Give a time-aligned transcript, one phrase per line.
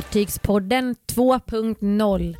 [0.00, 2.36] Fartygspodden 2.0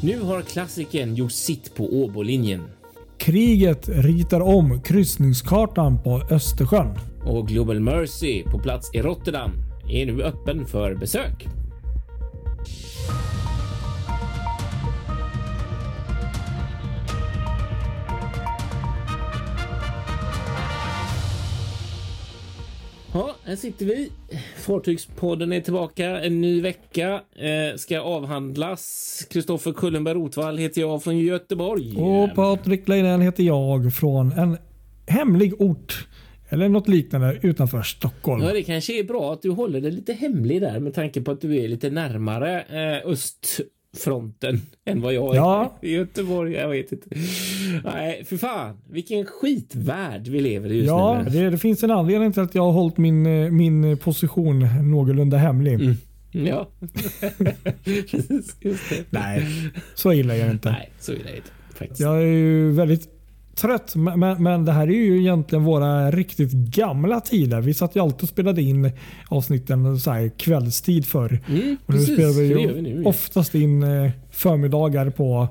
[0.00, 2.62] Nu har klassikern gjort sitt på Åbolinjen.
[3.18, 6.98] Kriget ritar om kryssningskartan på Östersjön.
[7.24, 9.50] Och Global Mercy på plats i Rotterdam
[9.90, 11.46] är nu öppen för besök.
[23.16, 24.10] Ja, här sitter vi.
[24.56, 26.20] Fartygspodden är tillbaka.
[26.20, 29.26] En ny vecka eh, ska avhandlas.
[29.30, 31.96] Kristoffer Kullenberg Rotvall heter jag från Göteborg.
[31.96, 34.56] Och Patrik Leinell heter jag från en
[35.06, 36.06] hemlig ort
[36.48, 38.42] eller något liknande utanför Stockholm.
[38.42, 41.30] Ja, det kanske är bra att du håller det lite hemlig där med tanke på
[41.30, 43.10] att du är lite närmare eh,
[43.94, 45.72] östfronten än vad jag är Ja.
[45.82, 46.52] i Göteborg.
[46.52, 47.06] Jag vet inte.
[47.84, 51.30] Nej, för fan, vilken skitvärld vi lever i just Ja, nu.
[51.30, 55.36] det, det finns en anledning till att jag har hållit min, eh, min position någorlunda
[55.36, 55.74] hemlig.
[55.74, 55.96] Mm.
[56.32, 56.68] Ja,
[57.84, 58.56] precis.
[59.10, 59.46] Nej,
[59.94, 60.70] så illa är det inte.
[60.70, 62.00] Nej, så är det inte faktiskt.
[62.00, 63.08] Jag är ju väldigt
[63.54, 67.60] trött, men, men- det här är ju egentligen våra riktigt gamla tider.
[67.60, 68.90] Vi satt ju alltid och spelade in
[69.28, 71.42] avsnitten så här kvällstid förr.
[71.48, 73.00] Mm, Och nu precis, spelar vi ju nu.
[73.02, 73.08] ja.
[73.08, 75.48] oftast in eh, förmiddagar på,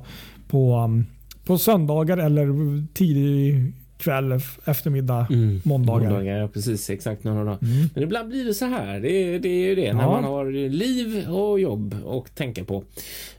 [0.47, 1.05] på, um,
[1.45, 2.47] på söndagar eller
[2.93, 4.31] tidig kväll,
[4.65, 6.09] eftermiddag, Mm, måndagar.
[6.09, 6.37] måndagar.
[6.37, 6.89] Ja, precis.
[6.89, 7.57] Exakt några dagar.
[7.61, 7.89] Mm.
[7.93, 8.99] Men ibland blir det så här.
[8.99, 10.11] Det, det är ju det när Ja.
[10.11, 12.83] man har liv och jobb och tänka på.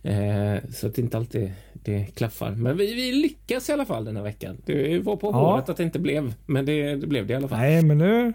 [0.03, 1.53] Eh, så att det inte alltid
[1.85, 2.51] det klaffar.
[2.51, 4.57] Men vi, vi lyckas i alla fall den här veckan.
[4.67, 5.33] Det var på Ja.
[5.33, 7.59] håret att det inte blev, men det, det blev det i alla fall.
[7.59, 8.33] Nej, men nu,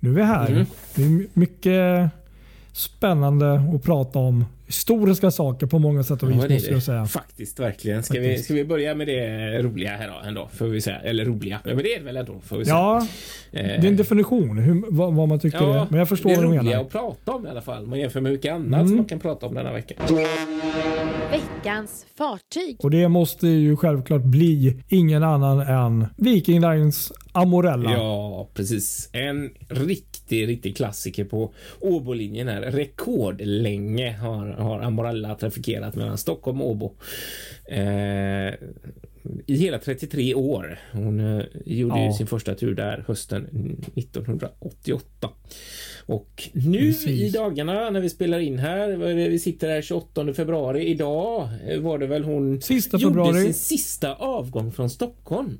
[0.00, 0.50] nu är vi här.
[0.50, 0.64] Mm.
[0.94, 2.10] Det är mycket
[2.72, 4.44] spännande att prata om.
[4.72, 6.74] Historiska saker på många sätt och vis Ja, det är måste det.
[6.74, 7.06] jag säga.
[7.06, 8.02] Faktiskt, verkligen.
[8.02, 8.44] Ska vi, Faktiskt.
[8.44, 10.48] ska vi börja med det roliga här då, ändå?
[10.54, 10.96] Får vi säga.
[10.98, 11.60] Eller roliga.
[11.64, 12.76] Ja, men det är det väl ändå, får vi säga.
[12.76, 13.06] Ja,
[13.54, 15.86] Eh, det är en definition hur, vad, vad man tycker det är.
[15.90, 16.80] Men jag förstår det är vad du roliga menar.
[16.82, 17.86] att prata om i alla fall.
[17.86, 18.86] Man jämför med mycket annat Mm.
[18.88, 19.94] som man kan prata om denna vecka.
[21.30, 22.76] Veckans fartyg.
[22.78, 27.92] Och det måste ju självklart bli ingen annan än Viking Lines Amorella.
[27.92, 29.08] Ja, precis.
[29.12, 32.60] En riktig, riktig klassiker på Åbolinjen här.
[32.62, 36.92] Rekordlänge har, har Amorella trafikerat mellan Stockholm och Åbo.
[37.68, 38.54] Eh,
[39.46, 40.78] I hela 33 år.
[40.92, 42.12] Hon eh, gjorde Ja.
[42.12, 45.28] sin första tur där hösten 1988.
[46.06, 47.06] Och nu Precis.
[47.06, 48.88] i dagarna när vi spelar in här,
[49.28, 50.84] vi sitter här 28 februari.
[50.86, 53.42] Idag eh, var det väl hon Sista gjorde februari.
[53.42, 55.58] sin sista avgång från Stockholm.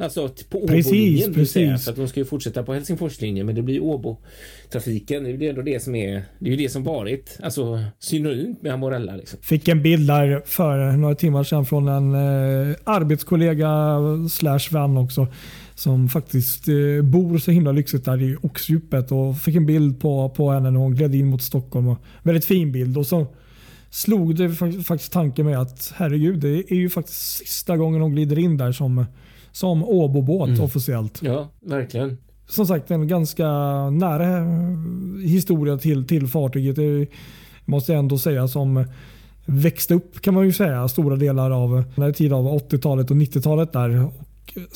[0.00, 1.84] Alltså på Precis, Åbolinjen precis.
[1.84, 5.24] för att de ska ju fortsätta på Helsingforslinjen men det blir Åbo-trafiken.
[5.24, 8.62] Det är ju ändå det som är, det är ju det som varit, alltså synonymt
[8.62, 9.38] med Amorella liksom.
[9.42, 13.98] Fick en bild där för några timmar sedan från en eh, arbetskollega
[14.30, 15.26] slash vän också.
[15.74, 20.28] Som faktiskt eh, bor så himla lyxigt där i Oxdjupet och fick en bild på,
[20.28, 21.88] på henne när hon gled in mot Stockholm.
[21.88, 22.98] Och, väldigt fin bild.
[22.98, 23.26] Och så
[23.90, 28.12] slog det fa- faktiskt tanken med att herregud, det är ju faktiskt sista gången hon
[28.12, 29.04] glider in där som,
[29.52, 30.60] som Åbobåt Mm.
[30.60, 31.20] officiellt.
[31.22, 32.18] Ja, verkligen.
[32.48, 33.46] Som sagt en ganska
[33.90, 34.44] nära eh,
[35.28, 36.76] historia till, till fartyget.
[36.76, 37.06] Det
[37.64, 38.84] måste jag ändå säga som
[39.46, 43.16] växte upp kan man ju säga stora delar av den här tiden av 80-talet och
[43.16, 44.04] 90-talet där.
[44.06, 44.12] Och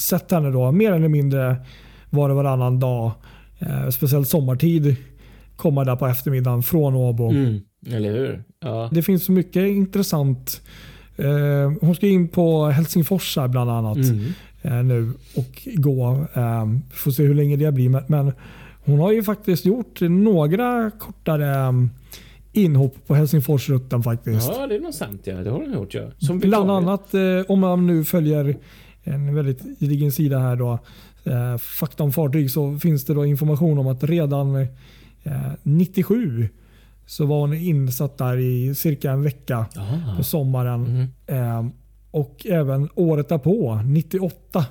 [0.00, 1.56] sett henne då mer eller mindre
[2.10, 3.10] var och varannan dag.
[3.58, 4.96] Eh, speciellt sommartid.
[5.56, 7.30] Komma där på eftermiddagen från Åbo.
[7.30, 7.60] Mm.
[7.86, 8.44] Eller hur?
[8.60, 8.88] Ja.
[8.92, 10.60] Det finns så mycket intressant.
[11.16, 14.24] Eh, hon ska in på Helsingfors här bland annat Mm.
[14.64, 16.26] Eh, nu och gå.
[16.34, 18.02] Eh, får se hur länge det blir.
[18.10, 18.32] Men,
[18.86, 21.72] hon har ju faktiskt gjort några kortare eh,
[22.53, 24.48] inhopp på Helsingforsrutten faktiskt.
[24.54, 25.21] Ja, det är nog sant.
[25.24, 25.94] Ja, det har de gjort.
[25.94, 26.03] Ja.
[26.18, 28.56] Som Bland annat eh, om man nu följer
[29.03, 30.78] en väldigt gedigen sida här då.
[31.24, 34.66] Eh, fakta om fartyg så finns det då information om att redan eh,
[35.62, 36.48] 97
[37.06, 40.16] så var hon insatt där i cirka en vecka Ah.
[40.16, 41.09] på sommaren.
[41.27, 41.71] Mm.
[42.15, 44.66] Och även året därpå, 98,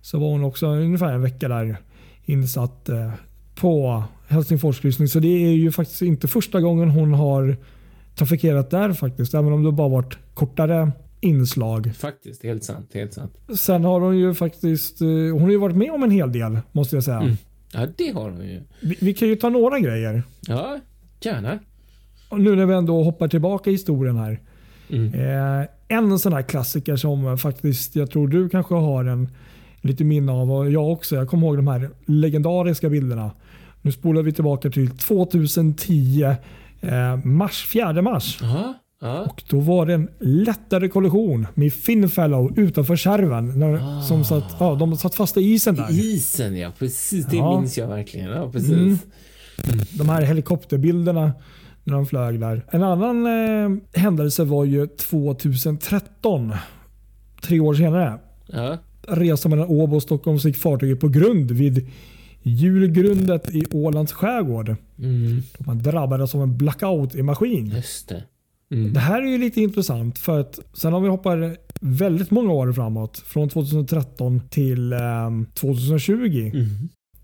[0.00, 1.76] så var hon också ungefär en vecka där
[2.24, 3.12] insatt eh,
[3.54, 5.08] på Helsingfors kryssning.
[5.08, 7.56] Så det är ju faktiskt inte första gången hon har
[8.14, 9.34] trafikerat där faktiskt.
[9.34, 11.92] Även om det bara varit kortare inslag.
[11.96, 12.90] Faktiskt, helt sant.
[12.94, 13.38] Helt sant.
[13.58, 16.58] Sen har hon ju faktiskt eh, hon har ju varit med om en hel del
[16.72, 17.20] måste jag säga.
[17.20, 17.36] Mm.
[17.72, 18.62] Ja, det har de ju.
[18.80, 20.22] Vi, vi kan ju ta några grejer.
[20.48, 20.80] Ja,
[21.20, 21.58] gärna.
[22.28, 24.40] Och nu när vi ändå hoppar tillbaka i historien här.
[24.88, 25.14] Mm.
[25.14, 29.28] Eh, en sån här klassiker som faktiskt jag tror du kanske har en
[29.80, 31.16] lite minne av och jag också.
[31.16, 33.30] Jag kommer ihåg de här legendariska bilderna.
[33.82, 36.22] Nu spolar vi tillbaka till 2010
[36.80, 38.38] eh, mars, 4 mars.
[38.42, 39.20] Ja, ja.
[39.20, 43.58] Och då var det en lättare kollision med Finfellow utanför skärven.
[43.58, 44.02] När, Ah.
[44.02, 45.86] som satt, ja, de satt fast i isen där.
[45.90, 47.26] Isen ja, precis.
[47.26, 47.60] Det Ja.
[47.60, 48.30] minns jag verkligen.
[48.30, 48.70] Ja, precis.
[48.72, 48.98] Mm.
[49.98, 51.32] De här helikopterbilderna
[51.84, 52.64] när de flög där.
[52.70, 56.52] En annan eh, händelse var ju 2013.
[57.42, 58.18] Tre år senare.
[58.46, 58.78] Ja.
[59.08, 61.88] Resan mellan Åbo och Stockholm gick fartyget på grund vid
[62.42, 64.76] julgrundet i Ålands skärgård.
[64.98, 65.42] Mm.
[65.58, 67.66] Man drabbades av en blackout i maskin.
[67.66, 68.24] Just det.
[68.72, 68.92] Mm.
[68.92, 72.72] Det här är ju lite intressant för att sen om vi hoppar väldigt många år
[72.72, 73.18] framåt.
[73.18, 74.98] Från 2013 till eh,
[75.54, 76.50] 2020.
[76.54, 76.68] Mm.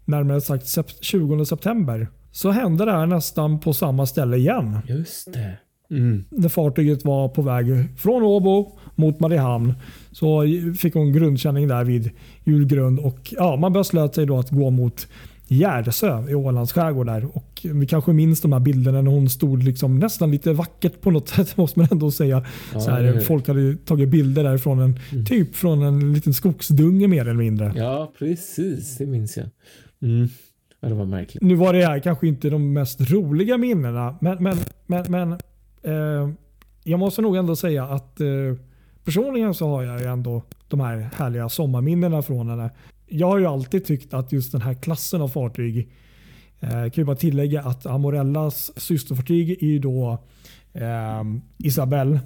[0.05, 2.09] Närmare sagt sep- 20 september.
[2.37, 4.79] Så hände det här nästan på samma ställe igen.
[4.89, 5.59] Just det.
[5.91, 6.25] Mm.
[6.31, 7.67] När fartyget var på väg
[7.99, 9.75] från Åbo mot Mariehamn
[10.13, 10.45] så
[10.79, 12.11] fick hon grundkänning där vid
[12.45, 15.09] julgrund och ja, man beslöt sig då att gå mot
[15.49, 17.07] Gärdesö i Ålands skärgård.
[17.07, 17.37] Där.
[17.37, 21.11] Och vi kanske minns de här bilderna när hon stod liksom nästan lite vackert på
[21.11, 22.45] något sätt måste man ändå säga.
[22.75, 27.09] Ja, så här, folk hade tagit bilder där från en, typ från en liten skogsdunge
[27.09, 27.73] mer eller mindre.
[27.77, 28.97] Ja, precis.
[28.99, 29.47] Det minns jag.
[30.03, 30.29] Mm.
[30.81, 31.43] Ja, det var märkligt.
[31.43, 34.57] Nu var det här kanske inte de mest roliga minnena, men, men,
[34.87, 35.33] men, men
[35.83, 36.31] eh,
[36.85, 38.27] jag måste nog ändå säga att eh,
[39.05, 42.71] personligen så har jag ju ändå de här härliga sommarminnena från henne.
[43.07, 45.89] Jag har ju alltid tyckt att just den här klassen av fartyg,
[46.61, 50.19] eh, kan ju bara tillägga att Amorellas systerfartyg är ju då
[50.73, 51.25] eh,
[51.59, 52.21] Isabelle.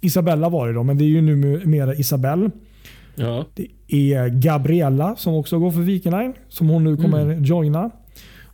[0.00, 2.50] Isabella var det då, men det är ju numera Isabelle.
[3.16, 3.46] Ja.
[3.54, 7.90] Det är Gabriella som också går för Viking Line som hon nu kommer joina.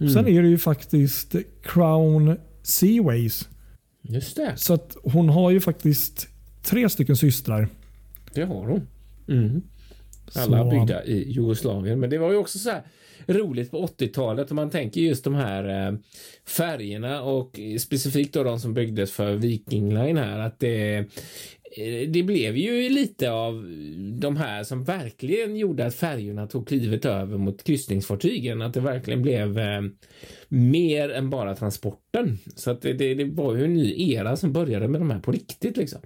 [0.01, 3.49] Och Sen är det ju faktiskt Crown Seaways.
[4.03, 4.53] Just det.
[4.57, 6.29] Så att hon har ju faktiskt
[6.63, 7.69] tre stycken systrar.
[8.35, 8.87] Det har hon.
[9.29, 9.63] Mm.
[10.35, 12.01] Alla Så- byggda i Jugoslavien.
[12.01, 12.83] Men det var ju också så här
[13.27, 15.99] roligt på 80-talet om man tänker just de här eh,
[16.49, 21.05] färgerna och specifikt då de som byggdes för Viking Line här att det
[21.77, 23.55] Eh, det blev ju lite av
[24.21, 28.63] de här som verkligen gjorde att färjorna tog klivet över mot kryssningsfartygen.
[28.63, 29.83] Att det verkligen blev eh,
[30.49, 32.39] mer än bara transporten.
[32.55, 35.21] Så att det, det, det var ju en ny era som började med de här
[35.21, 36.01] på riktigt liksom.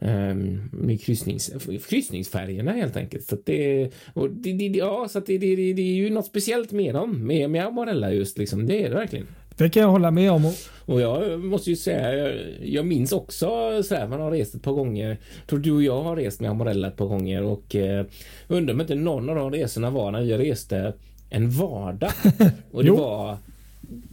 [0.00, 1.52] Ehm, med kryssnings,
[1.88, 3.24] kryssningsfärjorna helt enkelt.
[3.24, 6.10] Så att det, och det, det, ja, så att det, det, det, det är ju
[6.10, 8.66] något speciellt med dem, med, med Amorella just liksom.
[8.66, 9.26] Det är det verkligen.
[9.60, 10.52] Det kan jag hålla med om.
[10.86, 13.46] Och jag måste ju säga, jag, jag minns också
[13.82, 15.08] sådär, man har rest ett par gånger.
[15.08, 18.04] Jag tror du och jag har rest med Amorella ett par gånger och eh,
[18.48, 20.92] undrar om inte någon av de resorna var när vi reste
[21.30, 22.10] en vardag.
[22.72, 23.36] Och det var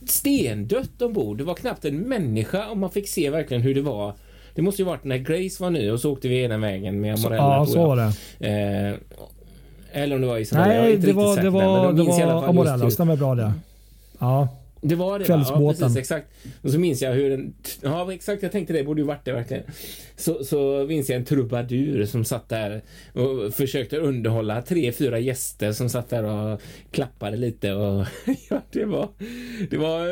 [0.07, 1.37] stendött ombord.
[1.37, 4.13] Det var knappt en människa och man fick se verkligen hur det var.
[4.55, 7.13] Det måste ju varit när Grace var ny och så åkte vi ena vägen med
[7.13, 7.43] Amorella.
[7.43, 7.87] ja, så jag.
[7.87, 8.13] var det.
[8.47, 8.93] Eh,
[10.03, 10.73] eller om det var Isabella.
[10.73, 12.91] jag är Nej, inte det var, det men var, jag det var Amorella.
[12.91, 13.53] Stämmer bra det.
[14.19, 14.47] Ja.
[14.87, 15.25] Det var det va?
[15.27, 15.75] Kvällsbåten.
[15.79, 16.27] Ja, precis, exakt.
[16.61, 17.53] Och så minns jag hur en...
[17.81, 18.43] Ja, exakt.
[18.43, 19.63] Jag tänkte det borde ju varit det verkligen.
[20.15, 22.81] Så, så minns jag en trubadur som satt där
[23.13, 26.61] och försökte underhålla tre, fyra gäster som satt där och
[26.91, 28.05] klappade lite och...
[28.49, 29.09] ja, det var...
[29.69, 30.05] Det var...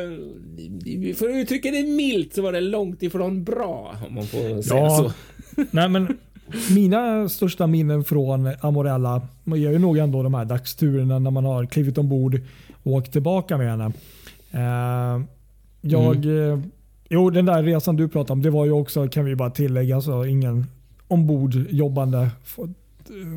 [1.14, 4.80] För att uttrycka det milt så var det långt ifrån bra, om man får säga
[4.80, 4.90] Ja.
[4.98, 5.12] så.
[5.70, 6.18] Nej, men
[6.74, 11.66] mina största minnen från Amorella är ju nog ändå de här dagsturerna när man har
[11.66, 12.40] klivit ombord
[12.82, 13.92] och åkt tillbaka med henne.
[14.50, 15.20] Eh,
[15.80, 16.58] jag, eh,
[17.08, 20.00] jo, den där resan du pratade om, det var ju också, kan vi bara tillägga,
[20.00, 20.66] så ingen
[21.08, 22.68] ombordjobbande får,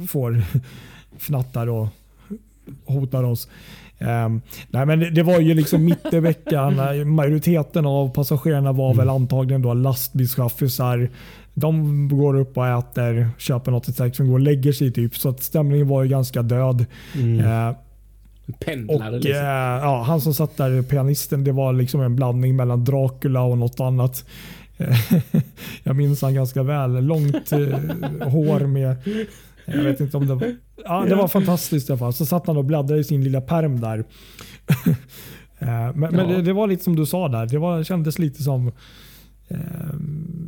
[0.07, 0.43] får
[1.17, 1.87] fnattar och
[2.85, 3.47] hotar oss.
[3.99, 6.75] Um, nej men det, det var ju liksom mitt i veckan.
[7.15, 11.09] Majoriteten av passagerarna var väl antagligen då lastbilschaffisar.
[11.53, 15.17] De går upp och äter, köper något i taxfree och lägger sig typ.
[15.17, 16.85] Så att stämningen var ju ganska död.
[17.15, 17.88] Eh, och
[18.53, 19.45] Pendlare eh, liksom.
[19.45, 23.79] ja, Han som satt där, pianisten, det var liksom en blandning mellan Dracula och något
[23.79, 24.25] annat.
[24.77, 24.97] Eh,
[25.83, 27.03] Jag minns han ganska väl.
[27.05, 27.59] Långt eh,
[28.27, 28.95] hår med
[29.65, 30.55] jag vet inte om det var...
[30.85, 32.13] Ja, det var fantastiskt i alla fall.
[32.13, 34.03] Så satt han och bläddrade i sin lilla perm där.
[35.61, 36.35] Eh, men men Ja.
[36.35, 37.45] det, det var lite som du sa där.
[37.45, 38.67] Det var, kändes lite som...
[39.47, 39.57] Eh,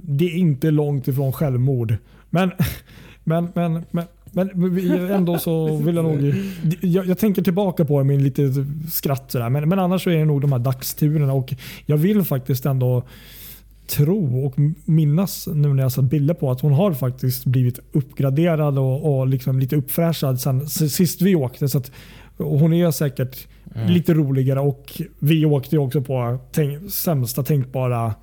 [0.03, 1.95] det är inte långt ifrån självmord.
[2.29, 2.51] Men,
[3.23, 6.33] men, men, men, men ändå så vill jag nog...
[6.81, 8.53] Jag, jag tänker tillbaka på det med lite
[8.91, 9.31] skratt.
[9.31, 9.49] Sådär.
[9.49, 11.33] Men, men annars så är det nog de här dagsturerna.
[11.33, 11.53] Och
[11.85, 13.03] jag vill faktiskt ändå
[13.87, 18.77] tro och minnas nu när jag sett bilder på att hon har faktiskt blivit uppgraderad
[18.77, 21.69] och, och liksom lite uppfräschad sen sist vi åkte.
[21.69, 21.91] Så att,
[22.37, 23.47] hon är säkert
[23.87, 28.13] lite roligare och vi åkte också på tänk, sämsta tänkbara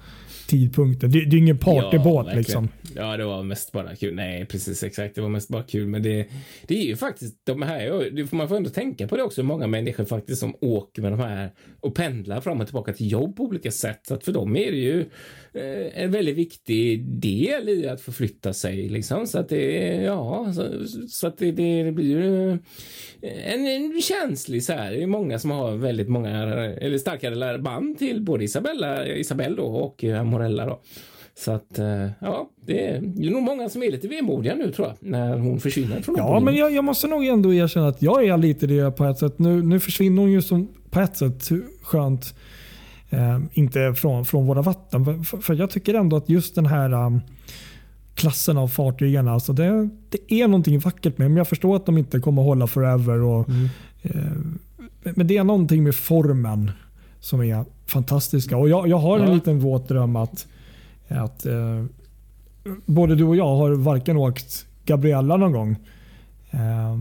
[0.48, 1.08] tidpunkter.
[1.08, 2.38] Det, det är ingen partybåt verkligen.
[2.38, 2.68] liksom.
[2.98, 4.14] Ja, det var mest bara kul.
[4.14, 5.14] Nej, precis exakt.
[5.14, 5.86] Det var mest bara kul.
[5.86, 6.26] Men det,
[6.66, 9.42] det är ju faktiskt de här, det får man får ändå tänka på det också,
[9.42, 11.50] många människor faktiskt som åker med de här
[11.80, 14.00] och pendlar fram och tillbaka till jobb på olika sätt.
[14.08, 15.00] Så att för dem är det ju
[15.54, 19.26] eh, en väldigt viktig del i att förflytta sig liksom.
[19.26, 24.00] Så att det, ja, så, så att det, det, det blir ju eh, en, en
[24.02, 24.90] känslig så här.
[24.90, 26.30] Det är många som har väldigt många,
[26.64, 30.80] eller starkare band till både Isabella, Isabella då och Amorella då.
[31.38, 34.88] Så att, eh, ja, det är ju nog många som är lite vemodiga nu tror
[34.88, 38.24] jag, när hon försvinner från Ja, men jag, jag, måste nog ändå erkänna att jag
[38.24, 39.38] är lite det på ett sätt.
[39.38, 41.48] Nu, nu försvinner hon ju som på ett sätt
[41.82, 42.34] skönt.
[43.10, 45.24] Eh, inte från, från våra vatten.
[45.24, 47.20] För, för, jag tycker ändå att just den här um,
[48.14, 51.98] klassen av fartygen, alltså det, det är någonting vackert med Men jag förstår att de
[51.98, 53.22] inte kommer hålla forever.
[53.22, 53.68] Och, mm.
[54.02, 56.70] eh, men det är någonting med formen
[57.20, 58.56] som är fantastiska.
[58.56, 59.34] Och jag, jag har en ja.
[59.34, 60.46] liten våt dröm att
[61.08, 61.84] att eh,
[62.86, 65.76] både du och jag har varken åkt Gabriella någon gång.
[66.50, 66.98] Eh,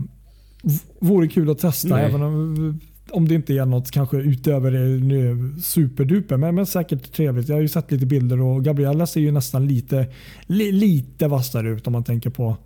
[0.98, 2.04] vore kul att testa Nej.
[2.04, 6.36] även om, om det inte är något kanske utöver det superduper.
[6.36, 7.48] Men, men säkert trevligt.
[7.48, 10.06] Jag har ju sett lite bilder och Gabriella ser ju nästan lite,
[10.46, 12.56] li, lite vassare ut om man tänker på.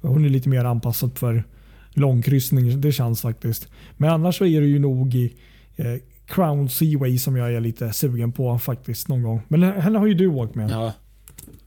[0.00, 1.44] Hon är lite mer anpassad för
[1.90, 2.80] långkryssning.
[2.80, 3.68] Det känns faktiskt.
[3.96, 5.34] Men annars så är det ju nog i
[5.76, 5.94] eh,
[6.28, 9.42] Crown Seaway som jag är lite sugen på faktiskt någon gång.
[9.48, 10.70] Men henne har ju du åkt med.
[10.70, 10.92] Ja,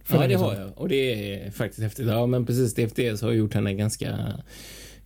[0.07, 0.69] ja det har jag.
[0.75, 2.07] Och det är faktiskt häftigt.
[2.07, 2.73] Ja, men precis.
[2.73, 4.17] DFDS har gjort henne ganska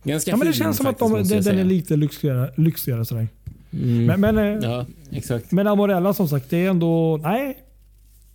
[0.06, 2.52] Ganska ja, men det känns som att de, den, den är lite lyxigare.
[2.56, 3.28] lyxigare sådär.
[3.72, 4.06] Mm.
[4.06, 5.52] Men, men, eh, ja, exakt.
[5.52, 7.16] men Amorella som sagt, det är ändå...
[7.22, 7.58] Nej,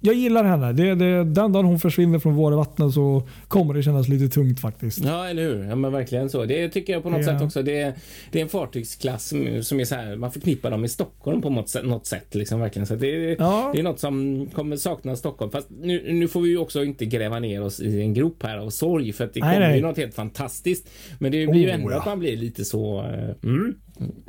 [0.01, 0.73] jag gillar henne.
[0.73, 4.59] Det, det, den dagen hon försvinner från våra vatten så kommer det kännas lite tungt
[4.59, 5.05] faktiskt.
[5.05, 5.63] Ja, eller hur?
[5.63, 6.45] Ja, men verkligen så.
[6.45, 7.33] Det tycker jag på något ja.
[7.33, 7.63] sätt också.
[7.63, 7.93] Det,
[8.31, 11.49] det är en fartygsklass som, som är så här, man förknippar dem med Stockholm på
[11.49, 11.85] något sätt.
[11.85, 12.85] Något sätt liksom, verkligen.
[12.85, 13.69] Så det, ja.
[13.73, 15.51] det är något som kommer sakna Stockholm.
[15.51, 18.57] Fast nu, nu får vi ju också inte gräva ner oss i en grop här
[18.57, 19.77] av sorg för att det nej, kommer nej.
[19.77, 20.89] ju något helt fantastiskt.
[21.19, 21.99] Men det blir oh, ju ändå ja.
[21.99, 23.75] att man blir lite så eh, mm,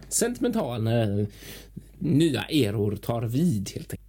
[0.09, 1.27] sentimental när
[1.99, 4.02] nya eror tar vid helt enkelt.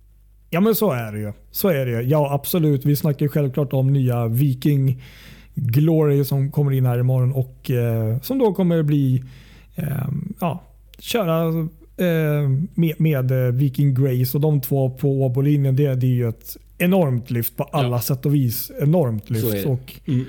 [0.53, 1.33] Ja men så är det ju.
[1.51, 2.85] Så är det Ja absolut.
[2.85, 5.01] Vi snackar självklart om nya Viking
[5.55, 9.23] Glory som kommer in här imorgon och eh, som då kommer bli
[9.75, 10.07] eh,
[10.39, 10.63] ja,
[10.99, 11.47] köra
[11.97, 15.75] eh, med, med, eh, Viking Grace och de två på Åbolinjen.
[15.75, 18.01] Det, det är ju ett enormt lyft på alla ja.
[18.01, 18.71] sätt och vis.
[18.81, 19.65] Enormt lyft.
[19.65, 20.25] Och, mm.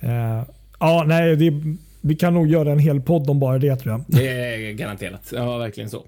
[0.00, 0.44] Eh,
[0.80, 1.52] ja, nej, det,
[2.00, 4.04] vi kan nog göra en hel podd om bara det tror jag.
[4.06, 5.32] Det är garanterat.
[5.32, 6.04] Ja, verkligen så.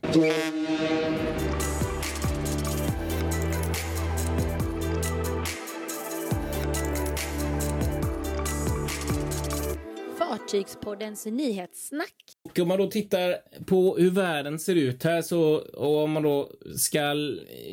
[10.48, 12.14] Fartygspoddens nyhetssnack.
[12.44, 13.36] Och om man då tittar
[13.66, 17.14] på hur världen ser ut här så och om man då ska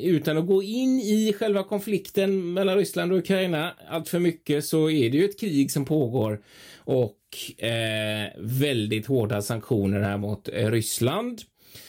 [0.03, 4.89] utan att gå in i själva konflikten mellan Ryssland och Ukraina allt för mycket så
[4.89, 6.41] är det ju ett krig som pågår
[6.77, 11.41] och eh, väldigt hårda sanktioner här mot eh, Ryssland.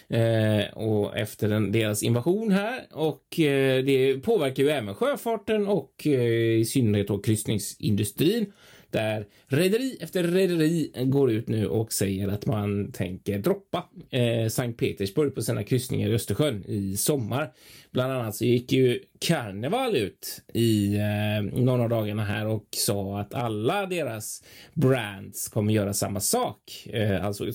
[0.09, 6.07] Eh, och efter den, deras invasion här och eh, det påverkar ju även sjöfarten och
[6.07, 8.53] eh, i synnerhet då kryssningsindustrin
[8.97, 14.81] där rederi efter rederi går ut nu och säger att man tänker droppa eh, Sankt
[14.81, 17.53] Petersburg på sina kryssningar i Östersjön i sommar.
[17.91, 23.21] Bland annat så gick ju Carnival ut i eh, någon av dagarna här och sa
[23.21, 24.43] att alla deras
[24.75, 26.87] brands kommer göra samma sak.
[26.93, 27.47] Eh, alltså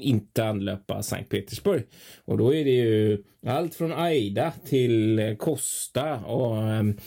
[0.00, 1.82] inte anlöpa Sankt Petersburg.
[2.24, 6.98] Och då är det ju allt från Aida till Costa och um,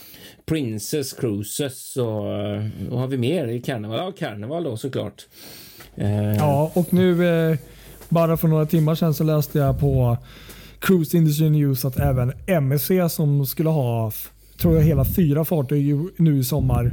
[0.46, 3.98] Princess Cruises och uh, vad har vi mer i Carnival?
[3.98, 5.26] Ja, Carnival då såklart.
[5.98, 7.58] Uh, ja, och nu uh,
[8.08, 10.16] bara för några timmar sedan så läste jag på
[10.78, 14.12] Cruise Industry News att även MSC som skulle ha
[14.58, 16.92] tror jag hela fyra fartyg nu i sommar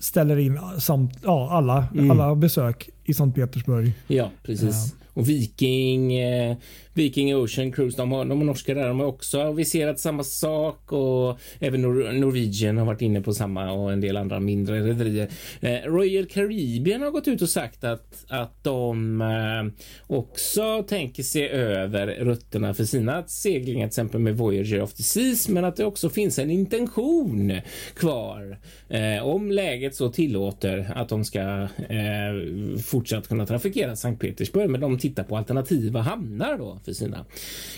[0.00, 2.10] ställer in samt, ja, alla, mm.
[2.10, 3.92] alla besök i Sankt Petersburg.
[4.06, 4.94] Ja, precis.
[5.14, 6.56] Och Viking, eh,
[6.98, 11.38] Viking Ocean Cruise, de, har, de norska där, de har också aviserat samma sak och
[11.60, 15.28] även Nor Norwegian har varit inne på samma och en del andra mindre rederier.
[15.60, 21.48] Eh, Royal Caribbean har gått ut och sagt att, att de eh, också tänker se
[21.48, 25.84] över rutterna för sina seglingar, till exempel med Voyager of the Seas, men att det
[25.84, 27.60] också finns en intention
[27.94, 31.40] kvar eh, om läget så tillåter att de ska
[31.88, 37.24] eh, fortsatt kunna trafikera Sankt Petersburg, men de tittar på alternativa hamnar då för sina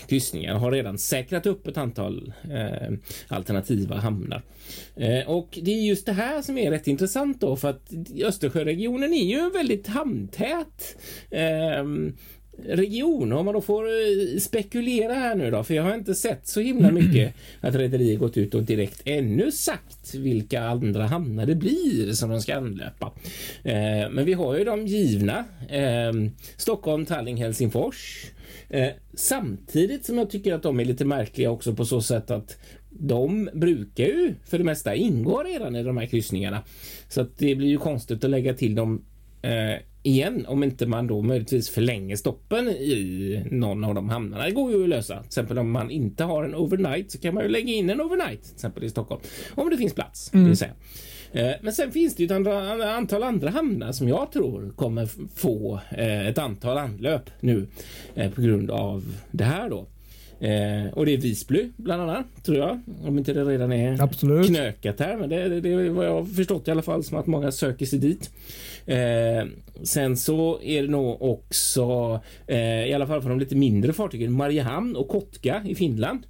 [0.07, 2.93] kryssningar har redan säkrat upp ett antal eh,
[3.27, 4.41] alternativa hamnar.
[4.95, 7.91] Eh, och det är just det här som är rätt intressant då för att
[8.23, 10.97] Östersjöregionen är ju väldigt hamntät.
[11.29, 11.83] Eh,
[12.65, 13.33] region.
[13.33, 16.59] Om man då får eh, spekulera här nu då, för jag har inte sett så
[16.59, 22.13] himla mycket att rederiet gått ut och direkt ännu sagt vilka andra hamnar det blir
[22.13, 23.11] som de ska anlöpa.
[23.63, 25.45] Eh, men vi har ju de givna.
[25.69, 26.11] Eh,
[26.57, 28.25] Stockholm, Tallinn, Helsingfors.
[28.69, 32.57] Eh, samtidigt som jag tycker att de är lite märkliga också på så sätt att
[32.89, 36.63] de brukar ju för det mesta ingå redan i de här kryssningarna.
[37.09, 39.05] Så att det blir ju konstigt att lägga till dem
[39.41, 44.45] eh, igen om inte man då möjligtvis förlänger stoppen i någon av de hamnarna.
[44.45, 45.17] Det går ju att lösa.
[45.17, 48.01] Till exempel om man inte har en overnight så kan man ju lägga in en
[48.01, 49.21] overnight till exempel i Stockholm
[49.55, 50.33] om det finns plats.
[50.33, 50.45] Mm.
[50.45, 50.73] Vill säga.
[51.33, 52.47] Eh, men sen finns det ju ett
[52.97, 57.67] antal andra hamnar som jag tror kommer få eh, ett antal anlöp nu
[58.15, 59.85] eh, på grund av det här då.
[60.47, 62.79] Eh, och det är Visby bland annat, tror jag.
[63.03, 64.47] Om inte det redan är Absolut.
[64.47, 65.17] knökat här.
[65.17, 67.51] Men det, det, det är vad jag har förstått i alla fall som att många
[67.51, 68.29] söker sig dit.
[68.85, 69.45] Eh,
[69.83, 74.31] sen så är det nog också, eh, i alla fall för de lite mindre fartygen,
[74.31, 76.23] Mariehamn och Kotka i Finland.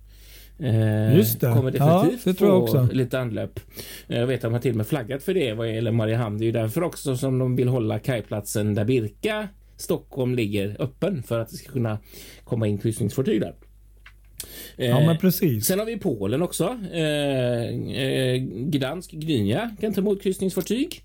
[0.62, 1.48] Eh, Just det.
[1.48, 2.89] Kommer definitivt ja, det tror jag också.
[2.91, 3.60] lite anlöp.
[4.08, 6.38] Eh, jag vet att de har till och med flaggat för det vad gäller Mariehamn.
[6.38, 11.24] Det är ju därför också som de vill hålla kajplatsen där Birka Stockholm ligger öppen
[11.24, 11.98] för att det ska kunna
[12.44, 13.56] komma in kryssningsfartyg där.
[14.75, 15.65] Ja, men precis.
[15.65, 16.77] Sen har vi Polen också.
[16.94, 17.63] Eh,
[18.03, 21.03] eh, Gdansk, Gdynia kan ta emot kryssningsfartyg.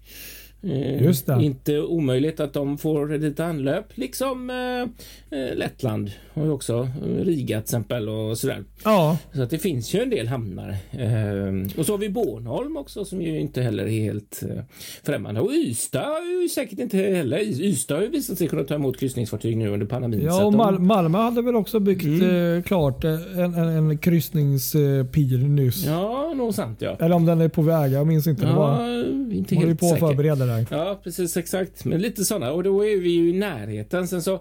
[0.66, 1.44] Eh, det.
[1.44, 6.88] Inte omöjligt att de får lite anlöp, liksom eh, eh Lettland har ju också
[7.23, 8.64] Riga till exempel och sådär.
[8.85, 9.18] Ja.
[9.32, 10.68] Så att det finns ju en del hamnar.
[10.90, 14.62] Eh, och så har vi Bornholm också som ju inte heller är helt eh,
[15.02, 15.40] främmande.
[15.40, 17.38] Och Ystad är ju säkert inte heller.
[17.40, 20.20] Ystad har ju visat sig kunna ta emot kryssningsfartyg nu under pandemin.
[20.25, 20.87] Ja, och Mal de...
[20.87, 22.56] Malmö hade väl också byggt mm.
[22.56, 25.87] eh, klart en, en, en kryssningspir nyss.
[25.87, 26.96] Ja, nog sant ja.
[27.00, 28.42] Eller om den är på väg, jag minns inte.
[28.42, 30.77] Ja, det var, inte helt på att förbereda där.
[30.77, 31.85] Ja, precis exakt.
[31.85, 32.53] Men lite sådana.
[32.53, 34.09] Och då är vi ju i närheten.
[34.09, 34.41] Sen så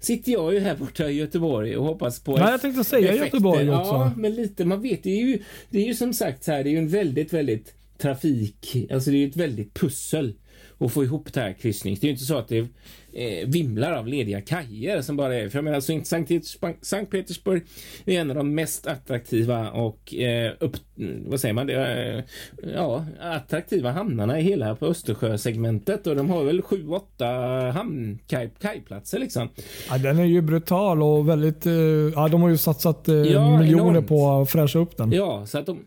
[0.00, 3.24] sitter jag ju här borta i Göteborg och hoppas på Nej, jag tänkte säga effekter.
[3.24, 3.92] Göteborg också.
[3.92, 4.64] Ja, men lite.
[4.64, 5.38] Man vet, det är ju,
[5.70, 9.10] det är ju som sagt så här, det är ju en väldigt, väldigt trafik, alltså
[9.10, 10.34] det är ju ett väldigt pussel
[10.80, 12.00] att få ihop det här kryssnings.
[12.00, 12.58] Det är ju inte så att det
[13.12, 15.48] eh, vimlar av lediga kajer som bara är.
[15.48, 16.00] För jag menar, så
[16.82, 17.62] Sankt Petersburg
[18.04, 20.76] är en av de mest attraktiva och eh, upp,
[21.26, 22.24] vad säger man, det, eh,
[22.74, 27.26] ja, attraktiva hamnarna i hela på Östersjösegmentet och de har väl sju, åtta
[27.74, 29.48] hamnkajplatser liksom.
[29.90, 31.72] Ja, den är ju brutal och väldigt, eh,
[32.14, 34.08] ja de har ju satsat eh, ja, miljoner enormt.
[34.08, 35.12] på att fräscha upp den.
[35.12, 35.78] Ja, så att de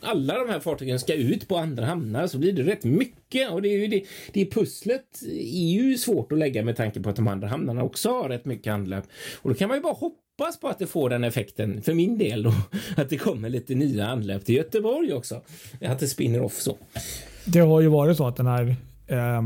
[0.00, 3.62] alla de här fartygen ska ut på andra hamnar så blir det rätt mycket och
[3.62, 7.16] det är ju det, det pusslet är ju svårt att lägga med tanke på att
[7.16, 9.04] de andra hamnarna också har rätt mycket anlöp.
[9.42, 12.18] Och då kan man ju bara hoppas på att det får den effekten för min
[12.18, 12.52] del då
[12.96, 15.42] att det kommer lite nya anlöp till Göteborg också.
[15.80, 16.76] Att det spinner off så.
[17.44, 19.42] Det har ju varit så att den här eh,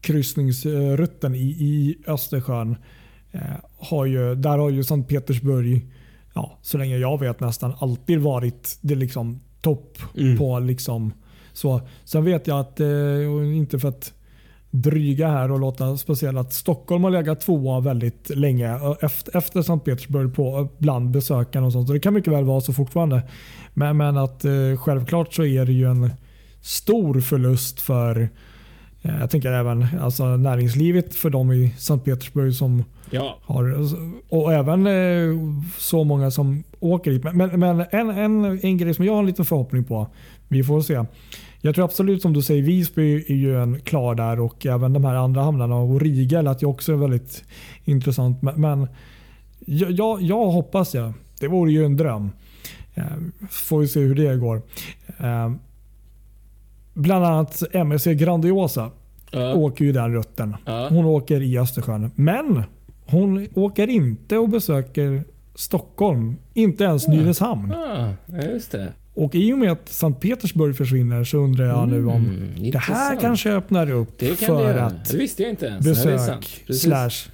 [0.00, 2.76] kryssningsrutten i, i Östersjön
[3.32, 3.40] eh,
[3.78, 5.86] har ju, där har ju Sankt Petersburg
[6.34, 10.38] ja, så länge jag vet nästan alltid varit det liksom topp mm.
[10.38, 11.12] på liksom
[11.52, 11.80] så.
[12.04, 14.12] Sen vet jag att, eh, inte för att
[14.70, 19.84] dryga här och låta speciellt att Stockholm har legat tvåa väldigt länge efter, efter Sankt
[19.84, 21.86] Petersburg på, bland besökarna och sånt.
[21.86, 23.22] Så det kan mycket väl vara så fortfarande.
[23.74, 26.10] Men, men att eh, självklart så är det ju en
[26.60, 28.28] stor förlust för
[29.08, 33.38] jag tänker även alltså näringslivet för dem i Sankt Petersburg som ja.
[33.42, 33.76] har
[34.28, 37.24] och även eh, så många som åker dit.
[37.34, 40.06] Men, men en, en, en grej som jag har en liten förhoppning på.
[40.48, 41.04] Vi får se.
[41.60, 45.04] Jag tror absolut som du säger, Visby är ju en klar där och även de
[45.04, 47.44] här andra hamnarna och Riga lät ju också väldigt
[47.84, 48.42] intressant.
[48.42, 48.88] Men, men
[49.66, 51.12] jag, jag, hoppas jag.
[51.40, 52.30] Det vore ju en dröm.
[52.94, 53.04] Eh,
[53.50, 54.62] får vi se hur det går.
[56.94, 58.90] Bland annat MSC Grandiosa
[59.34, 59.58] uh.
[59.58, 60.56] åker ju den rutten.
[60.68, 60.88] Uh.
[60.88, 62.10] Hon åker i Östersjön.
[62.14, 62.62] Men
[63.06, 66.36] hon åker inte och besöker Stockholm.
[66.54, 67.18] Inte ens mm.
[67.18, 67.72] Nynäshamn.
[67.72, 68.08] Ah,
[68.52, 68.92] just det.
[69.14, 72.78] Och i och med att Sankt Petersburg försvinner så undrar jag nu om mm, det
[72.78, 74.84] här kanske öppnar upp det för det.
[74.84, 75.84] att det visste jag inte ens.
[75.84, 77.30] besök slash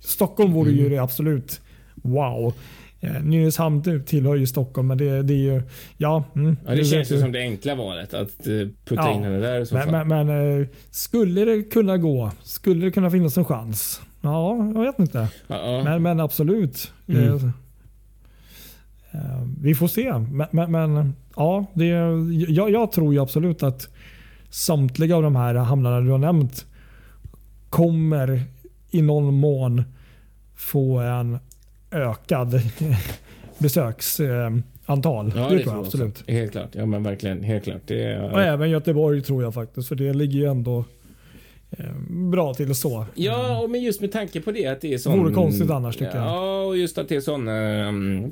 [0.00, 0.82] Stockholm vore mm.
[0.82, 1.60] ju det absolut
[1.94, 2.54] wow.
[3.00, 5.62] Eh, Nynäshamn tillhör ju Stockholm men det, det är ju...
[5.96, 9.22] Ja, mm, ja det, känns ju som det enkla valet att uh, putta ja, in
[9.22, 9.64] henne där.
[9.64, 12.30] Så men, men, men uh, skulle det kunna gå?
[12.42, 14.00] Skulle det kunna finnas en chans?
[14.20, 15.28] Ja, jag vet inte.
[15.48, 15.84] -uh.
[15.84, 16.92] Men, men absolut.
[17.08, 17.52] Mm.
[19.60, 20.12] Vi får se.
[20.18, 21.86] Men, men, men ja, det,
[22.48, 23.88] jag, jag, tror ju absolut att
[24.50, 26.66] samtliga av de här hamnarna du har nämnt
[27.68, 28.42] kommer
[28.90, 29.82] i någon mån
[30.56, 31.38] få en
[31.90, 32.60] ökad
[33.58, 35.32] besöksantal.
[35.36, 36.20] Ja, det, det tror jag absolut.
[36.20, 36.32] Också.
[36.32, 36.68] Helt klart.
[36.72, 37.42] Ja, men verkligen.
[37.42, 37.82] Helt klart.
[37.86, 39.88] Det är, och även Göteborg tror jag faktiskt.
[39.88, 40.84] För det ligger ju ändå
[42.08, 43.06] bra till så.
[43.14, 45.18] Ja, och men just med tanke på det att det är sån...
[45.18, 46.26] Vore konstigt annars, tycker jag.
[46.26, 47.48] Ja, och just att det är sån...
[47.48, 48.30] ehm,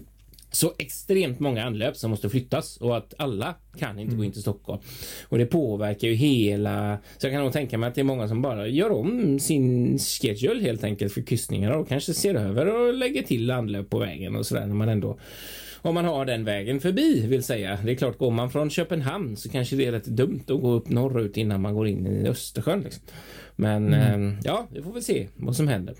[0.50, 4.40] så extremt många anlöp som måste flyttas och att alla kan inte gå in till
[4.40, 4.80] Stockholm.
[5.28, 6.98] Och det påverkar ju hela...
[7.18, 9.98] Så jag kan nog tänka mig att det är många som bara gör om sin
[9.98, 14.36] schedule helt enkelt för kryssningar och kanske ser över och lägger till anlöp på vägen
[14.36, 15.18] och sådär när man ändå
[15.82, 17.78] om man har den vägen förbi vill säga.
[17.84, 20.70] Det är klart, går man från Köpenhamn så kanske det är rätt dumt att gå
[20.70, 22.80] upp norrut innan man går in i Östersjön.
[22.80, 23.02] Liksom.
[23.56, 25.94] Men eh, ja, vi får väl se vad som händer.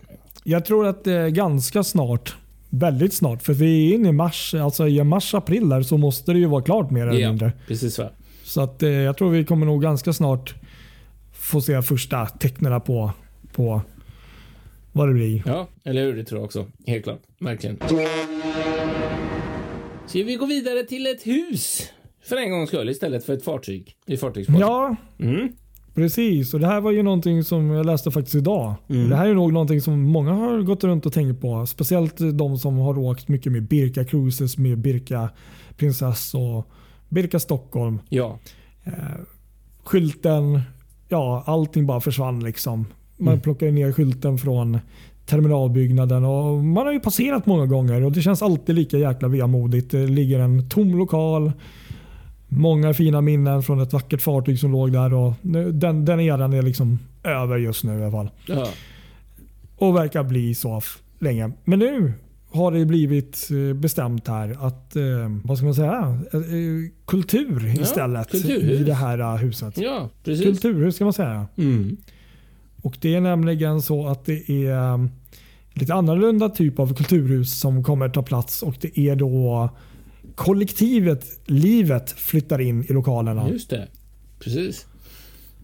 [0.44, 2.37] Jag tror att är ganska snart,
[2.70, 6.38] väldigt snart, för vi är inne i mars, alltså i mars-april där så måste det
[6.38, 7.52] ju vara klart mer eller Ja, mindre.
[7.66, 8.11] precis va.
[8.44, 10.54] Så att, eh, jag tror vi kommer nog ganska snart
[11.33, 13.11] få se första tecknen på,
[13.52, 13.81] på
[14.92, 15.42] vad det blir.
[15.46, 16.16] Ja, eller hur?
[16.16, 16.66] Det tror jag också.
[16.87, 17.20] Helt klart.
[17.40, 17.76] Verkligen.
[20.07, 21.92] Ska vi gå vidare till ett hus?
[22.24, 24.61] För en gångs skull istället för ett fartyg i fartygspodden.
[24.61, 25.48] Ja, Mm.
[25.98, 26.54] Precis.
[26.54, 28.74] Och det här var ju någonting som jag läste faktiskt idag.
[28.88, 29.08] Mm.
[29.11, 31.66] Det här är nog någonting som många har gått runt och tänkt på.
[31.66, 35.28] Speciellt de som har åkt mycket med Birka Cruises, med Birka
[35.76, 36.66] Prinsess och
[37.08, 37.98] Birka Stockholm.
[38.08, 38.38] Ja.
[39.84, 40.61] skylten,
[41.08, 42.87] ja allting bara försvann liksom.
[43.16, 43.40] Man Mm.
[43.40, 44.78] plockade ner skylten från
[45.26, 49.90] terminalbyggnaden och man har ju passerat många gånger och det känns alltid lika jäkla vemodigt.
[49.90, 51.52] Det ligger en tom lokal.
[52.48, 56.52] Många fina minnen från ett vackert fartyg som låg där och nu- den, den eran
[56.52, 58.30] är liksom över just nu i alla fall.
[58.46, 58.68] ja.
[59.76, 60.82] Och verkar bli så
[61.18, 61.50] länge.
[61.64, 62.12] Men nu
[62.50, 65.02] har det blivit eh, bestämt här att, eh,
[65.44, 66.40] vad ska man säga, Eh,
[67.06, 68.80] kultur Ja, istället kulturhus.
[68.80, 69.78] i det här huset.
[69.78, 70.44] Ja, precis.
[70.44, 71.46] Kulturhus ska man säga.
[71.56, 71.96] Mm.
[72.82, 75.08] Och Det är nämligen så att det är
[75.72, 79.68] lite annorlunda typ av kulturhus som kommer ta plats och det är då
[80.35, 83.49] kollektivet, livet flyttar in i lokalerna.
[83.51, 83.88] Just det.
[84.38, 84.87] Precis.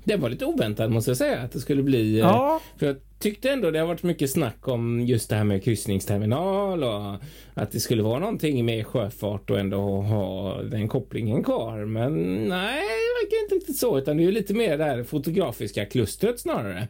[0.05, 2.13] Det var lite oväntat måste jag säga att det skulle bli.
[2.15, 5.45] eh, Ja, För jag tyckte ändå det har varit mycket snack om just det här
[5.45, 7.15] med kryssningsterminal och
[7.55, 11.85] att det skulle vara någonting med sjöfart och ändå ha den kopplingen kvar.
[11.85, 12.13] Men
[12.49, 15.85] nej, det verkar inte riktigt så, utan det är ju lite mer det här fotografiska
[15.87, 16.89] klustret snarare.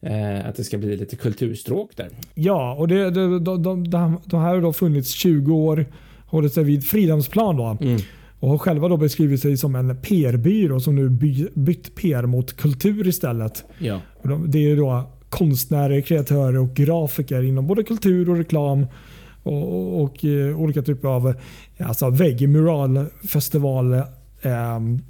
[0.00, 2.08] Eh, att det ska bli lite kulturstråk där.
[2.34, 5.86] ja och det, det, de, de, de, de här har då funnits 20 år,
[6.32, 7.76] hållit sig vid Fridhemsplan då,
[8.40, 12.56] och har själva då beskrivit sig som en PR-byrå som nu by, bytt PR mot
[12.56, 13.64] kultur istället.
[13.78, 14.00] Ja.
[14.22, 18.86] De, det är då konstnärer, kreatörer och grafiker inom både kultur och reklam
[19.42, 24.02] och, och, och eh, olika typer av eh, alltså vägg, muralfestival, eh,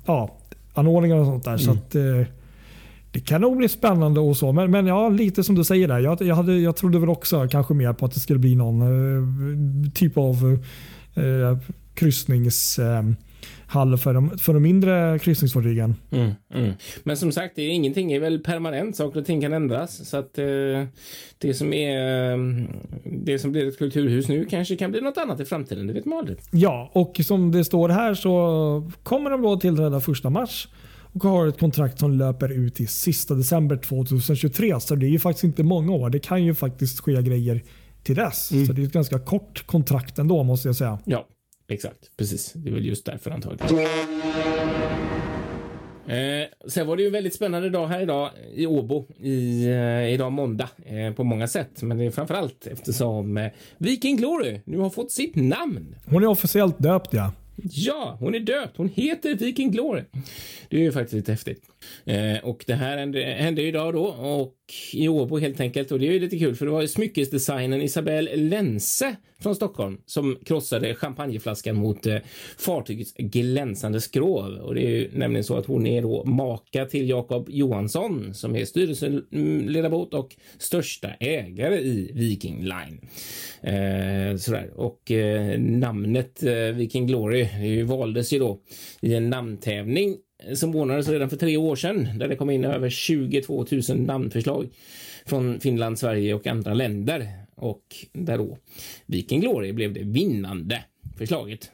[0.07, 0.39] ja,
[0.75, 1.57] anordningar och sånt där.
[1.57, 2.27] Så att, eh,
[3.13, 4.53] det kan nog bli spännande och så.
[4.53, 5.99] Men, men ja, lite som du säger där.
[5.99, 8.83] Jag, jag, hade, jag trodde väl också kanske mer på att det skulle bli någon
[8.83, 10.59] eh, typ av
[11.15, 11.59] eh,
[11.95, 13.17] kryssningshall
[13.99, 15.95] för, de, för de mindre kryssningsfartygen.
[16.11, 16.73] Mm, mm.
[17.03, 18.97] Men som sagt, det är, ingenting är väl permanent.
[18.97, 20.09] Saker och ting kan ändras.
[20.09, 20.45] Så att eh,
[21.39, 22.39] det som är eh,
[23.05, 25.87] det som blir ett kulturhus nu kanske kan bli något annat i framtiden.
[25.87, 26.39] Det vet man aldrig.
[26.51, 30.69] Ja, och som det står här så kommer de då tillträda första mars
[31.13, 34.81] och har ett kontrakt som löper ut till sista december 2023.
[34.81, 36.11] Så det är ju faktiskt inte många år.
[36.11, 37.63] Det kan ju faktiskt ske grejer
[38.03, 38.47] till dess.
[38.67, 40.99] Så det är ett ganska kort kontrakt ändå måste jag säga.
[41.05, 41.29] Ja,
[41.69, 42.17] exakt.
[42.17, 42.53] Precis.
[42.53, 43.87] Det är väl just därför antagligen.
[46.07, 49.07] Eh, sen var det ju en väldigt spännande dag här idag i Åbo.
[49.19, 51.83] I, eh, idag måndag eh, på många sätt.
[51.83, 55.97] Men det är framför allt eftersom eh, Viking Glory nu har fått sitt namn.
[56.07, 57.33] Hon är officiellt döpt ja.
[57.57, 58.77] Ja, hon är döpt.
[58.77, 60.03] Hon heter Viking Glory.
[60.69, 61.63] Det är ju faktiskt lite häftigt.
[62.05, 64.57] Eh, och det här hände, hände idag då och
[64.93, 65.93] i Åbo helt enkelt.
[65.93, 70.01] Och det är ju lite kul för det var ju smyckesdesignern Isabelle Lense från Stockholm
[70.07, 72.17] som krossade champagneflaskan mot eh,
[72.59, 74.55] fartygets glänsande skrov.
[74.55, 78.57] Och det är ju nämligen så att hon är då maka till Jakob Johansson som
[78.57, 83.01] är styrelseledamot och största ägare i Viking Line.
[83.61, 84.71] Eh, sådär.
[84.75, 88.61] Och eh, namnet eh, Viking Glory det ju valdes ju då
[89.01, 90.17] i en namntävling
[90.55, 94.69] som ordnades redan för tre år sedan där det kom in över 22 000 namnförslag
[95.27, 97.42] från Finland, Sverige och andra länder.
[97.63, 98.59] Och där då
[99.07, 100.85] Viking Glory blev det vinnande
[101.19, 101.71] förslaget.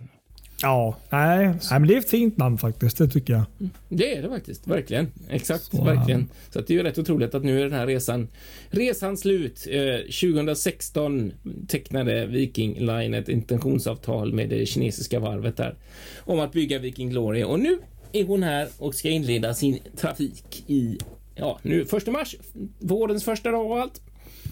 [0.62, 2.98] Ja, nej, nej men det är ett fint namn faktiskt.
[2.98, 3.44] Det tycker jag.
[3.88, 5.12] Det är det faktiskt, verkligen.
[5.30, 6.28] Exakt, Så, verkligen.
[6.50, 8.28] Så det är ju rätt otroligt att nu är den här resan,
[8.70, 9.66] resan slut.
[9.70, 11.32] Eh, 2016
[11.68, 15.74] tecknade Viking Line ett intentionsavtal med det kinesiska varvet där
[16.18, 17.78] om att bygga Viking Glory och nu
[18.12, 20.98] är hon här och ska inleda sin trafik i,
[21.34, 22.36] ja, nu första mars,
[22.78, 24.00] vårens första dag och allt.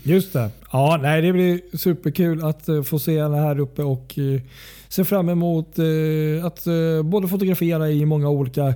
[0.06, 0.50] Just det.
[0.72, 4.40] Ja, nej, det blir superkul att eh, få se henne här uppe och eh,
[4.88, 6.64] se fram emot eh, att
[7.04, 8.74] både fotografera i många olika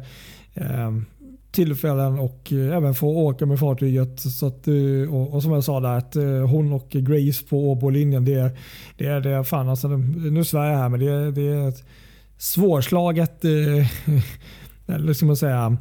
[1.51, 4.21] tillfällen och även få åka med fartyget.
[4.21, 4.69] Så att,
[5.11, 6.15] och, och som jag sa där, att
[6.51, 8.57] hon och Grace på Åbolinjen, det,
[8.97, 11.85] det är det fan alltså, nu svär jag här men det, det är ett
[12.39, 13.45] svårslaget
[14.87, 15.77] eller ska man säga,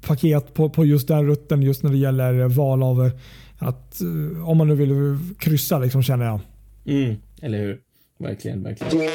[0.00, 3.10] paket på, på just den rutten just när det gäller val av
[3.58, 4.00] att
[4.46, 6.40] om man nu vill kryssa liksom känner jag.
[6.86, 7.80] Mm, eller hur?
[8.18, 9.10] Verkligen, verkligen.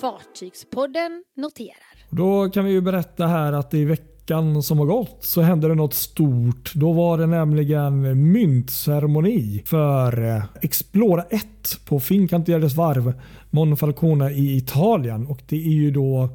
[0.00, 1.76] Fartygspodden noterar.
[2.10, 4.17] Då kan vi ju berätta här att i veckan
[4.62, 6.72] som har gått så hände det något stort.
[6.74, 11.44] Då var det nämligen myntceremoni för eh, Explora 1
[11.84, 13.12] på Fincantierides varv
[13.50, 15.26] Monfalcone i Italien.
[15.26, 16.28] Och det är ju då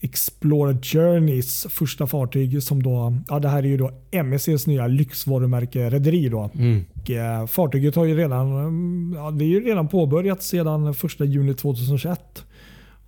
[0.00, 5.90] Explorer Journeys första fartyg som då, ja det här är ju då MSCs nya lyxvarumärke
[5.90, 6.50] rederi då.
[6.54, 6.84] Mm.
[6.94, 8.48] Och, eh, fartyget har ju redan,
[9.16, 12.44] ja, det är ju redan påbörjat sedan 1 juni 2021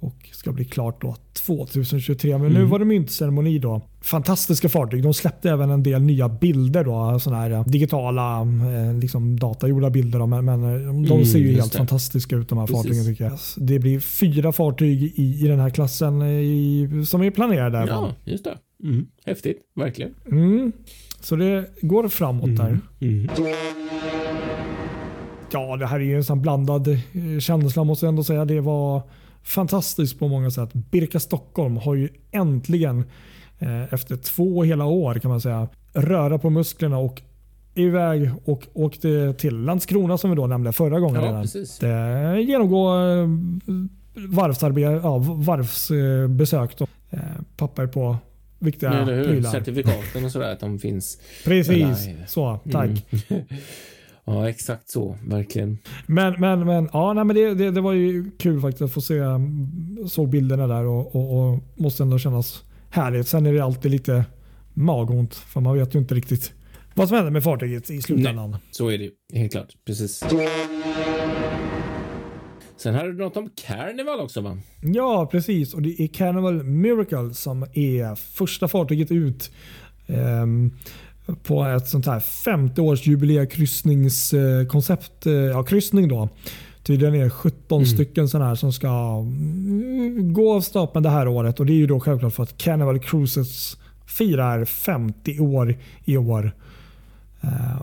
[0.03, 2.31] och ska bli klart då 2023.
[2.31, 2.53] Men mm.
[2.53, 3.83] nu var det myntceremoni då.
[4.01, 5.03] Fantastiska fartyg.
[5.03, 6.85] De släppte även en del nya bilder.
[6.85, 10.19] Då, såna här eh, digitala eh, liksom datagjorda bilder.
[10.19, 11.79] Då, men, men eh, de mm, ser ju helt det.
[11.79, 12.83] fantastiska ut de här Precis.
[12.83, 13.05] fartygen.
[13.05, 13.39] Tycker jag.
[13.57, 17.87] Det blir fyra fartyg i, i den här klassen i, som är planerade.
[17.89, 18.59] Ja, just det.
[18.85, 19.07] Mm.
[19.25, 20.15] Häftigt, verkligen.
[20.31, 20.73] Mm.
[21.21, 22.61] Så det går framåt mm.
[22.61, 22.79] här.
[23.01, 23.29] Mm.
[25.53, 26.89] Ja, det här är ju en sån blandad
[27.41, 28.45] känsla måste jag ändå säga.
[28.45, 29.03] Det var
[29.43, 30.73] fantastiskt på många sätt.
[30.73, 33.05] Birka Stockholm har ju äntligen
[33.59, 37.23] eh, efter två hela år kan man säga röra på musklerna och
[37.75, 41.23] iväg och åkte till Landskrona som vi då nämnde förra gången.
[41.25, 41.45] Ja,
[41.81, 42.43] redan.
[42.43, 43.29] genomgå eh,
[44.15, 46.77] varvsarbete, ja, varvsbesök.
[46.79, 46.87] Då.
[47.11, 47.19] Eh,
[47.57, 48.17] papper på
[48.59, 49.51] viktiga prylar.
[49.51, 51.19] Certifikaten och sådär, att de finns.
[51.45, 52.61] Precis, så.
[52.73, 52.91] Tack.
[53.29, 53.45] Mm.
[54.25, 55.17] Ja, exakt så.
[55.27, 55.79] Verkligen.
[56.07, 59.01] Men, men, men, ja, nej, men det, det, det var ju kul faktiskt att få
[59.01, 59.21] se
[60.09, 63.29] såg bilderna där och, och, och, måste ändå kännas härligt.
[63.29, 64.25] Sen är det alltid lite
[64.75, 66.53] magont för man vet ju inte riktigt
[66.95, 68.51] vad som händer med fartyget i slutändan.
[68.51, 69.69] Nej, så är det helt klart.
[69.85, 70.25] Precis.
[72.77, 74.59] Sen har du något om Carnival också va?
[74.81, 75.75] Ja, precis.
[75.75, 79.51] Och det är Carnival Miracle som är första fartyget ut.
[80.07, 80.77] Um,
[81.43, 85.27] på ett sånt här 50-årsjubileum kryssningskoncept.
[85.27, 86.29] Eh, ja, kryssning då.
[86.83, 87.87] Tydligen är det 17 mm.
[87.87, 91.61] stycken sådana här som ska mm, gå av stapeln det här året.
[91.61, 96.53] Och Det är ju då självklart för att Carnival Cruises firar 50 år i år.
[97.41, 97.83] Eh,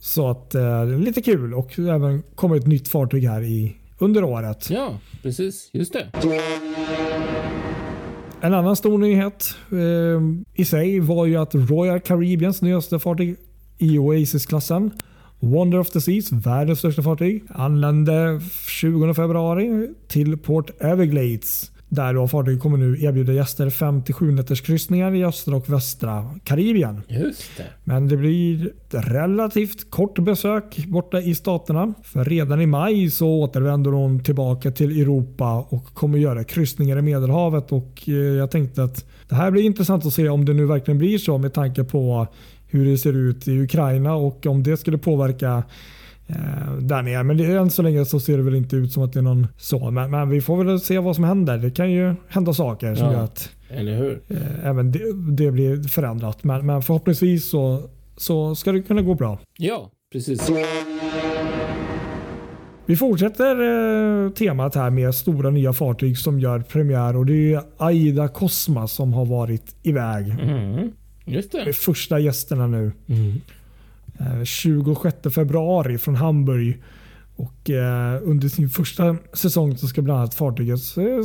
[0.00, 4.70] så att eh, lite kul och även kommer ett nytt fartyg här i, under året.
[4.70, 5.70] Ja, precis.
[5.72, 6.06] Just det.
[8.40, 10.22] En annan stor nyhet eh,
[10.54, 13.36] i sig var ju att Royal Caribbeans nyaste fartyg
[13.78, 14.90] i Oasis-klassen
[15.40, 22.28] Wonder of the Seas, världens största fartyg, anlände 20 februari till Port Everglades där då
[22.28, 27.02] fartyget kommer nu erbjuda gäster 57 nätters kryssningar i östra och västra Karibien.
[27.08, 27.64] Just det.
[27.84, 31.94] Men det blir ett relativt kort besök borta i staterna.
[32.02, 37.02] För redan i maj så återvänder hon tillbaka till Europa och kommer göra kryssningar i
[37.02, 37.72] Medelhavet.
[37.72, 40.98] Och eh, jag tänkte att det här blir intressant att se om det nu verkligen
[40.98, 42.26] blir så med tanke på
[42.66, 45.62] hur det ser ut i Ukraina och om det skulle påverka
[46.28, 47.22] eh, där nere.
[47.22, 49.22] Men det, än så länge så ser det väl inte ut som att det är
[49.22, 49.90] någon så.
[49.90, 51.58] Men, men vi får väl se vad som händer.
[51.58, 54.20] Det kan ju hända saker som ja, gör att eller hur?
[54.28, 56.44] Eh, även det, det, blir förändrat.
[56.44, 59.38] Men, men förhoppningsvis så, så ska det kunna gå bra.
[59.58, 60.50] Ja, precis.
[62.86, 63.60] Vi fortsätter
[64.24, 68.88] eh, temat här med stora nya fartyg som gör premiär och det är Aida Cosma
[68.88, 70.28] som har varit iväg.
[70.28, 70.92] Mm,
[71.24, 71.64] just det.
[71.64, 72.92] Med första gästerna nu.
[73.06, 73.40] Mm.
[74.44, 76.82] 26 eh, februari från Hamburg.
[77.36, 80.78] Och eh, under sin första säsong så ska bland annat fartyget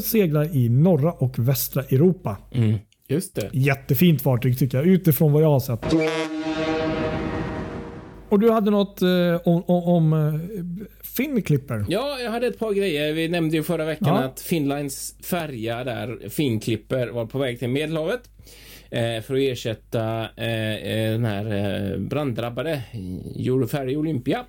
[0.04, 2.38] segla i norra och västra Europa.
[2.52, 2.78] Mm,
[3.08, 3.50] just det.
[3.54, 5.94] Jättefint fartyg tycker jag utifrån vad jag har sett.
[8.30, 9.08] Och du hade något eh,
[9.46, 10.40] om, om
[11.04, 11.86] Finnklipper?
[11.90, 13.14] Ja, jag hade ett par grejer.
[13.14, 14.24] Vi nämnde ju förra veckan ja.
[14.24, 18.22] att Finlines färja där, Finnklipper, var på väg till Medelhavet.
[18.94, 22.82] Eh, för att ersätta eh, eh, den här branddrabbade
[23.36, 24.46] Eurofärg Olympia.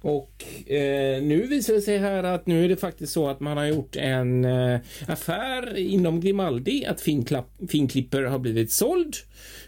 [0.00, 3.56] Och eh, nu visar det sig här att nu är det faktiskt så att man
[3.56, 7.00] har gjort en eh, affär inom Grimaldi att
[7.68, 9.16] Finklipper har blivit såld.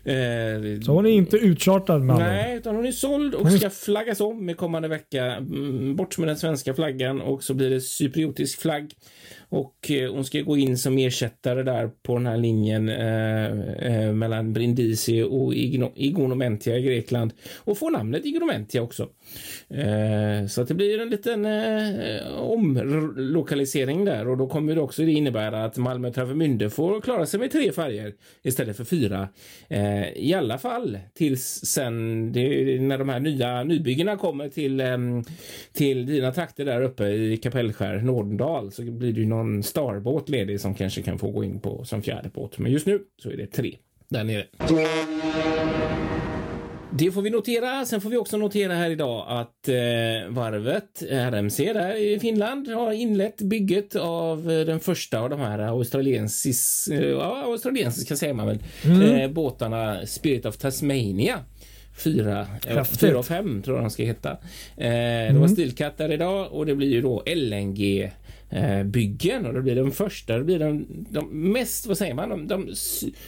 [0.05, 4.21] Eh, så hon är inte utchartad med Nej, utan hon är såld och ska flaggas
[4.21, 5.25] om med kommande vecka.
[5.25, 8.93] Mm, bort med den svenska flaggan och så blir det cypriotisk flagg
[9.51, 13.47] och eh, hon ska gå in som ersättare där på den här linjen eh,
[14.07, 15.55] eh mellan Brindisi och
[15.95, 19.09] Igonomentia i Grekland och få namnet Igonomentia också.
[19.69, 25.03] Eh, så att det blir en liten eh, omlokalisering där och då kommer det också
[25.03, 29.29] innebära att Malmö Travemünde får klara sig med tre färger istället för fyra.
[29.69, 32.27] Eh, I alla fall tills sen
[32.89, 35.25] när de här nya nybyggena kommer till, ehm,
[35.73, 40.61] till dina trakter där uppe i Kapellskär, Nordendal, så blir det ju någon starbåt ledig
[40.61, 42.59] som kanske kan få gå in på som fjärde båt.
[42.59, 43.77] Men just nu så är det tre
[44.09, 44.45] där nere.
[46.93, 47.85] Det får vi notera.
[47.85, 49.75] Sen får vi också notera här idag att eh,
[50.29, 55.59] varvet RMC där i Finland har inlett bygget av eh, den första av de här
[55.59, 59.03] australiensis, eh, australiensiska säger man väl, mm.
[59.03, 61.39] eh, båtarna Spirit of Tasmania.
[62.05, 64.37] Fyra, eh, fyra och fem tror jag de ska heta.
[64.77, 65.35] Mm.
[65.35, 68.11] Det var Stilkat där idag och det blir ju då LNG
[68.53, 72.29] Eh, byggen och det blir de första, det blir de, de mest, vad säger man,
[72.29, 72.75] de, de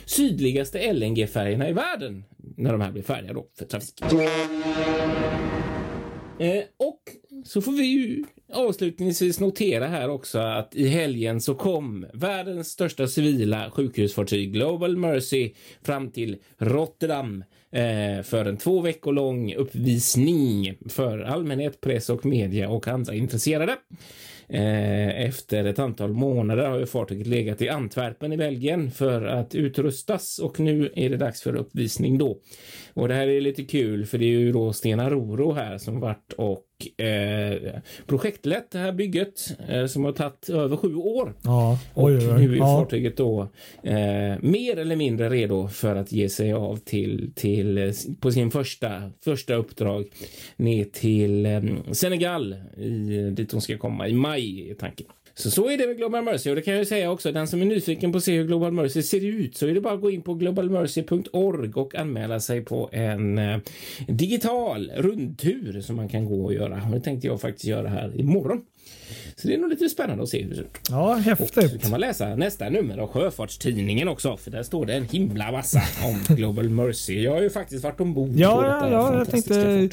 [0.05, 2.25] sydligaste LNG-färgerna i världen
[2.57, 4.03] när de här blir färdiga då för trafik.
[6.38, 7.03] Eh, och
[7.45, 13.09] så får vi ju avslutningsvis notera här också att i helgen så kom världens största
[13.09, 21.19] civila sjukhusfartyg Global Mercy fram till Rotterdam eh, för en två veckor lång uppvisning för
[21.19, 23.77] allmänhet, press och media och andra intresserade.
[24.53, 29.55] Eh, efter ett antal månader har ju fartyget legat i Antwerpen i Belgien för att
[29.55, 32.38] utrustas och nu är det dags för uppvisning då.
[32.95, 36.01] Och det här är lite kul för det är ju då Stena Roro här som
[36.01, 36.65] varit och
[36.97, 41.35] eh, projektlett det här bygget eh, som har tagit över sju år.
[41.42, 42.33] Ja, oj, oj, oj.
[42.33, 42.64] Och nu är ja.
[42.64, 43.49] fartyget då
[43.83, 48.51] eh, mer eller mindre redo för att ge sig av till, till eh, på sin
[48.51, 50.07] första, första uppdrag
[50.57, 55.07] ner till eh, Senegal i, dit de ska komma i maj är tanken.
[55.35, 57.33] Så så är det med Global Mercy och det kan jag säga också.
[57.33, 59.81] Den som är nyfiken på att se hur Global Mercy ser ut så är det
[59.81, 63.59] bara att gå in på globalmercy.org och anmäla sig på en eh,
[64.09, 66.83] digital rundtur som man kan gå och göra.
[66.87, 68.62] Och det tänkte jag faktiskt göra här imorgon.
[69.37, 70.79] Så det är nog lite spännande att se hur det ser ut.
[70.90, 71.75] Ja, häftigt.
[71.75, 75.53] Och kan man läsa nästa nummer av Sjöfartstidningen också, för där står det en himla
[75.53, 77.23] massa om Global Mercy.
[77.23, 79.88] Jag har ju faktiskt varit ombord ja, på detta Ja, jag tänkte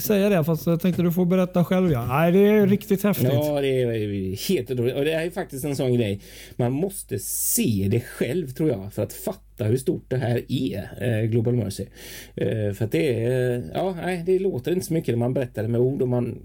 [0.00, 1.92] säga det, fast jag tänkte du får berätta själv.
[1.92, 2.06] Ja.
[2.06, 3.28] Nej, det är riktigt häftigt.
[3.32, 4.94] Ja, det är helt otroligt.
[4.94, 6.20] Och det är faktiskt en sån grej.
[6.56, 10.88] Man måste se det själv tror jag för att fatta hur stort det här är,
[11.00, 11.86] eh, Global Mercy.
[12.34, 15.62] Eh, för att det är, ja, nej, det låter inte så mycket när man berättar
[15.62, 16.38] det med ord och man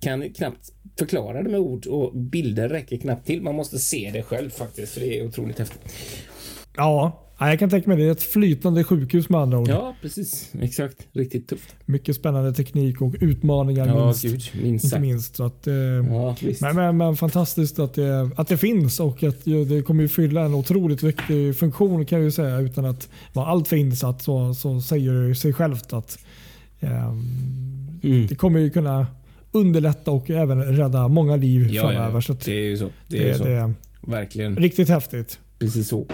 [0.00, 3.42] kan knappt förklara det med ord och bilder räcker knappt till.
[3.42, 5.92] Man måste se det själv faktiskt, för det är otroligt häftigt.
[6.76, 8.04] Ja, jag kan tänka mig det.
[8.04, 9.68] är ett flytande sjukhus med andra ord.
[9.68, 10.52] Ja, precis.
[10.60, 10.96] Exakt.
[11.12, 11.74] Riktigt tufft.
[11.84, 14.22] Mycket spännande teknik och utmaningar ja, minst.
[14.22, 15.36] Gud, minst inte minst.
[15.36, 19.44] Så att, eh, ja, men, men, men, fantastiskt att det, att det finns och att
[19.44, 23.76] det kommer att fylla en otroligt viktig funktion kan jag säga utan att vara alltför
[23.76, 26.18] insatt så, så säger det sig självt att
[26.80, 27.08] eh,
[28.02, 28.26] mm.
[28.26, 29.06] det kommer ju kunna
[29.52, 32.24] underlätta och även rädda många liv ja, framöver.
[32.28, 32.84] Ja, det är ju så.
[32.84, 33.44] Det, det är, så.
[33.44, 34.56] Det, Verkligen.
[34.56, 35.38] Riktigt häftigt.
[35.60, 36.06] Precis så.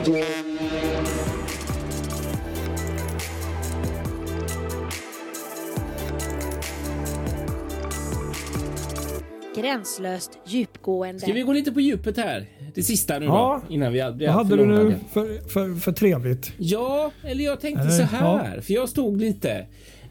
[9.57, 11.21] Gränslöst djupgående.
[11.21, 12.47] Ska vi gå lite på djupet här?
[12.75, 13.63] Det sista nu ja.
[13.69, 16.53] då, innan vi Vad hade du nu för, för, för trevligt?
[16.57, 18.55] Ja, eller jag tänkte eller, så här.
[18.57, 18.63] Ja.
[18.63, 19.67] För jag stod lite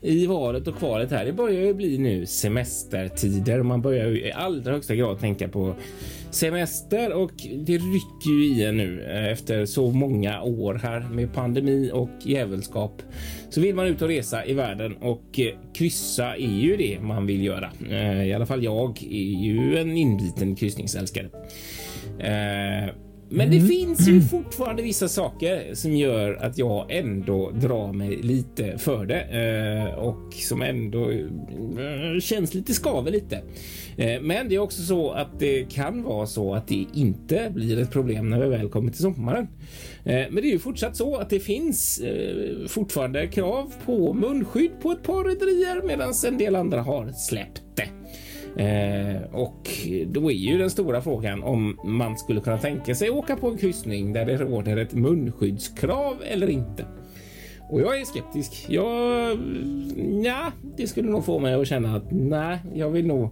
[0.05, 1.25] i valet och kvalet här.
[1.25, 5.47] Det börjar ju bli nu semestertider och man börjar ju i allra högsta grad tänka
[5.47, 5.75] på
[6.31, 11.33] semester och det rycker ju i en nu eh, efter så många år här med
[11.33, 13.01] pandemi och djävulskap.
[13.49, 17.25] Så vill man ut och resa i världen och eh, kryssa är ju det man
[17.25, 17.71] vill göra.
[17.89, 21.29] Eh, I alla fall jag är ju en inbiten kryssningsälskare.
[23.29, 23.67] Men det mm.
[23.67, 29.21] finns ju fortfarande vissa saker som gör att jag ändå drar mig lite för det
[29.21, 33.35] eh, och som ändå eh, känns lite skaver lite.
[33.97, 37.79] Eh, men det är också så att det kan vara så att det inte blir
[37.79, 39.47] ett problem när vi väl kommer till sommaren.
[40.03, 42.01] Men det är ju fortsatt så att det finns
[42.67, 47.89] fortfarande krav på munskydd på ett par rederier medan en del andra har släppt det.
[48.57, 49.69] Eh, och
[50.05, 53.57] då är ju den stora frågan om man skulle kunna tänka sig åka på en
[53.57, 56.85] kryssning där det råder ett munskyddskrav eller inte.
[57.69, 58.65] Och jag är skeptisk.
[58.69, 59.37] Jag,
[60.23, 63.29] ja, det skulle nog få mig att känna att nej, jag vill nog.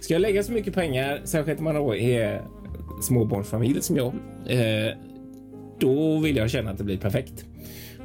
[0.00, 2.42] Ska jag lägga så mycket pengar, särskilt om man då är
[3.02, 4.12] småbarnsfamilj som jag,
[4.46, 4.92] eh,
[5.78, 7.44] då vill jag känna att det blir perfekt.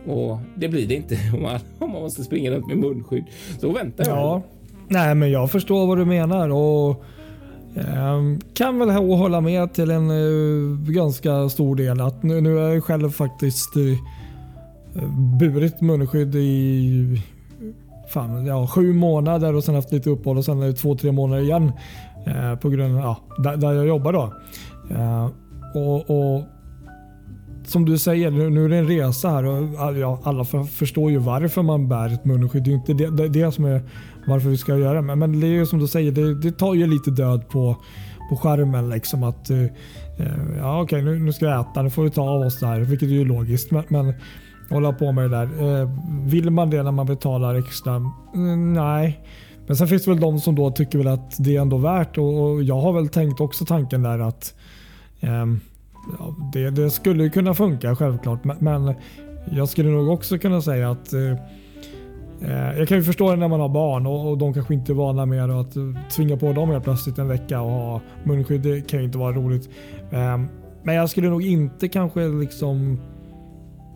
[0.06, 3.26] Och det blir det inte om man, om man måste springa runt med munskydd.
[3.60, 4.18] Så väntar jag.
[4.18, 4.44] Ja.
[4.92, 6.50] Nej, men jag förstår vad du menar.
[6.50, 7.04] Och
[7.76, 12.02] ehm, kan väl hålla med till en eh, ganska stor del.
[12.02, 15.04] Att nu, nu är jag själv faktiskt eh,
[15.40, 17.22] burit munskydd i
[18.14, 21.12] fan, ja, sju månader och sen haft lite uppehåll och sen är det två, tre
[21.12, 21.72] månader igen.
[22.26, 24.14] Eh, på grund av ja, där, där jag jobbar.
[24.14, 24.34] då.
[25.80, 26.44] och, och
[27.66, 31.62] som du säger, nu är det en resa här och ja, alla förstår ju varför
[31.62, 32.64] man bär ett munskydd.
[32.64, 33.82] Det är inte det, det, det som är
[34.28, 35.16] varför vi ska göra det.
[35.16, 37.78] Men det är ju som du säger, det, det tar ju lite död på,
[38.30, 38.90] på skärmen.
[38.90, 39.64] Liksom att, eh,
[40.18, 42.68] eh, ja okej, nu, nu, ska jag äta, nu får vi ta av oss det
[42.68, 42.80] här.
[42.80, 43.72] Vilket är ju logiskt.
[43.72, 44.14] Men, men
[44.70, 45.82] hålla på med det där.
[45.82, 45.90] Eh,
[46.26, 47.96] vill man det när man betalar extra?
[48.36, 49.26] Mm, nej.
[49.68, 52.18] Men sen finns det väl de som då tycker väl att det är ändå värt
[52.18, 54.54] och, och jag har väl tänkt också tanken där att
[55.20, 55.46] eh,
[56.20, 58.44] ja, det, det, skulle kunna funka självklart.
[58.60, 58.94] Men
[59.52, 61.36] jag skulle nog också kunna säga att Eh,
[62.42, 64.94] Eh, jag kan ju förstå det när man har barn och, de kanske inte är
[64.94, 65.76] vana med att
[66.16, 68.62] tvinga på dem helt plötsligt en vecka och ha munskydd.
[68.62, 69.70] Det kan ju inte vara roligt.
[70.12, 70.38] Eh,
[70.84, 73.00] men jag skulle nog inte kanske liksom...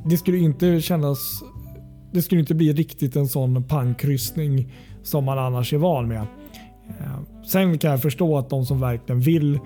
[0.06, 1.44] Det skulle inte kännas...
[2.12, 4.74] Det skulle inte bli riktigt en sån pangkryssning
[5.04, 6.22] som man annars är van med.
[6.88, 9.60] Eh, sen kan jag förstå att de som verkligen vill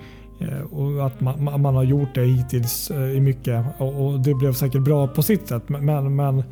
[0.70, 4.82] och att man, man har gjort det hittills i mycket och, och, det blev säkert
[4.82, 5.68] bra på sitt sätt.
[5.68, 6.42] Men, men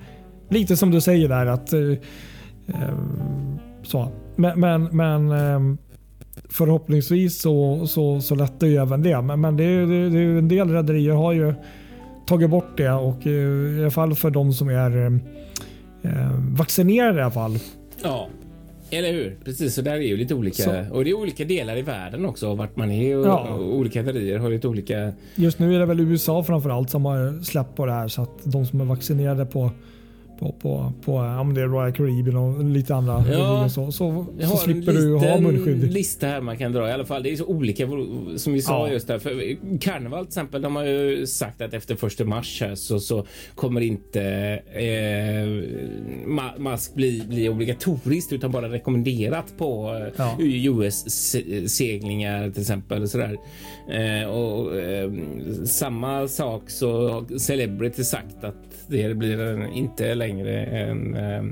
[0.49, 1.81] lite som du säger där att eh,
[2.67, 2.99] eh,
[3.83, 4.13] så.
[4.37, 5.79] Men, men, men eh,
[6.49, 9.23] förhoppningsvis så, så, så lättar ju även det.
[9.23, 11.55] Men, men det, är, det, är en del rederier har ju
[12.27, 15.21] tagit bort det och i alla fall för de som är
[16.57, 17.59] vaccinerade i alla fall.
[18.03, 18.29] Ja,
[18.91, 19.37] eller hur?
[19.45, 20.63] Precis, så där är ju lite olika.
[20.63, 20.85] Så.
[20.91, 23.49] Och det är olika delar i världen också vart man är och, ja.
[23.49, 25.13] och olika rederier har lite olika.
[25.35, 28.23] Just nu är det väl USA framför allt som har släppt på det här så
[28.23, 29.71] att de som är vaccinerade på
[30.39, 33.25] på, på, på ja, det är Royal Caribbean och lite andra.
[33.33, 35.85] Ja, så så, så slipper du ha munskydd.
[35.85, 37.23] en lista här man kan dra i alla fall.
[37.23, 37.89] Det är så olika
[38.37, 38.93] som vi sa ja.
[38.93, 39.19] just där.
[39.19, 43.27] För Karneval till exempel, de har ju sagt att efter första mars här så, så
[43.55, 44.23] kommer inte
[44.73, 45.47] eh,
[46.59, 50.37] mask bli, bli obligatoriskt utan bara rekommenderat på ja.
[50.41, 53.09] US-seglingar till exempel.
[53.09, 53.39] Sådär.
[53.91, 55.13] Eh, och, eh,
[55.65, 58.55] samma sak så har Celebrity sagt att
[58.87, 61.43] det blir inte längre en eh,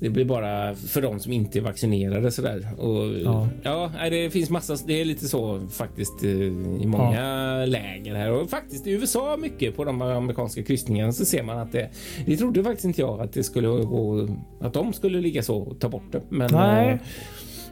[0.00, 2.68] det blir bara för de som inte är vaccinerade sådär.
[2.78, 3.48] Och, ja.
[3.62, 4.76] ja, det finns massa.
[4.86, 7.66] Det är lite så faktiskt eh, i många ja.
[7.66, 11.72] läger här och faktiskt i USA mycket på de amerikanska kryssningarna så ser man att
[11.72, 11.90] det.
[12.26, 14.28] Det trodde faktiskt inte jag att det skulle gå
[14.60, 16.22] att de skulle ligga så och ta bort det.
[16.28, 16.98] Men, Nej.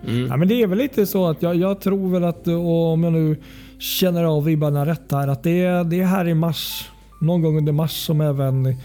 [0.04, 0.26] Äh, mm.
[0.26, 3.12] ja, men det är väl lite så att jag, jag tror väl att om jag
[3.12, 3.36] nu
[3.78, 7.72] känner av vibbarna rätt här att det det är här i mars någon gång under
[7.72, 8.76] mars som även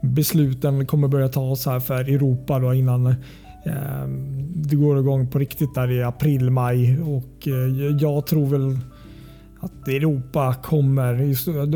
[0.00, 4.06] besluten kommer börja tas här för Europa då innan eh,
[4.54, 7.00] det går igång på riktigt där i april, maj.
[7.00, 8.78] Och eh, jag tror väl
[9.60, 11.14] att Europa kommer,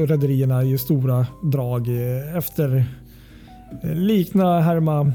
[0.06, 2.84] rederierna i stora drag eh, efter
[3.82, 5.12] eh, likna härma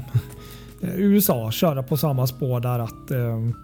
[0.82, 3.54] eh, USA köra på samma spår där att ehm,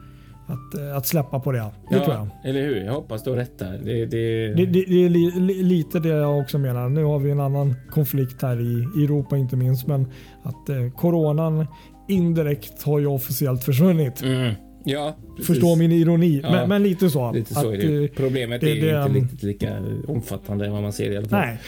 [0.47, 1.59] att, eh, att släppa på det.
[1.59, 2.29] Det ja, tror jag.
[2.45, 2.77] Eller hur?
[2.77, 3.81] Jag hoppas du har rätt där.
[3.85, 4.55] Det, det...
[4.55, 6.89] det, det, är li, li, lite det jag också menar.
[6.89, 9.87] Nu har vi en annan konflikt här i Europa inte minst.
[9.87, 10.07] Men
[10.43, 11.67] att eh, coronan
[12.09, 14.23] indirekt har ju officiellt försvunnit.
[14.23, 14.55] Mm.
[14.85, 15.47] Ja, precis.
[15.47, 16.41] Förstå min ironi.
[16.43, 17.33] Ja, men, men, lite så.
[17.33, 18.03] Lite så att, är.
[18.03, 19.77] Eh, Problemet är ju inte riktigt lika
[20.09, 21.41] omfattande vad man ser i alla fall.
[21.41, 21.59] Nej.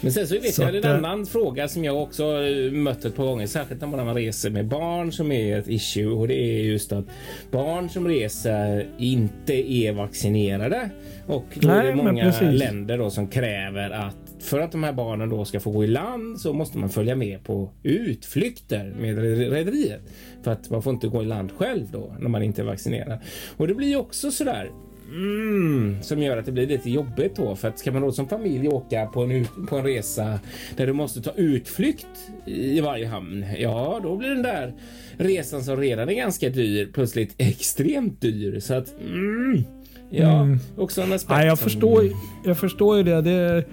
[0.00, 2.24] Men sen så vet så jag en annan fråga som jag också
[2.72, 6.28] mött ett par gånger, särskilt när man reser med barn som är ett issue och
[6.28, 7.04] det är just att
[7.50, 10.90] barn som reser inte är vaccinerade.
[11.26, 14.92] Och då Nej, är det många länder då som kräver att för att de här
[14.92, 19.18] barnen då ska få gå i land så måste man följa med på utflykter med
[19.52, 20.00] rederiet.
[20.42, 23.18] För att man får inte gå i land själv då när man inte är vaccinerad.
[23.56, 24.70] Och det blir också så där
[25.10, 27.56] Mm, som gör att det blir lite jobbigt då.
[27.56, 30.40] För att ska man då som familj åka på en, på en resa
[30.76, 32.06] där du måste ta utflykt
[32.46, 33.44] i varje hamn.
[33.58, 34.74] Ja, då blir den där
[35.16, 38.60] resan som redan är ganska dyr plötsligt extremt dyr.
[38.60, 39.64] Så att mm,
[40.10, 40.58] ja, mm.
[40.76, 41.38] också en aspekt.
[41.38, 42.04] Nej, jag, förstår,
[42.44, 43.22] jag förstår ju det.
[43.22, 43.64] det.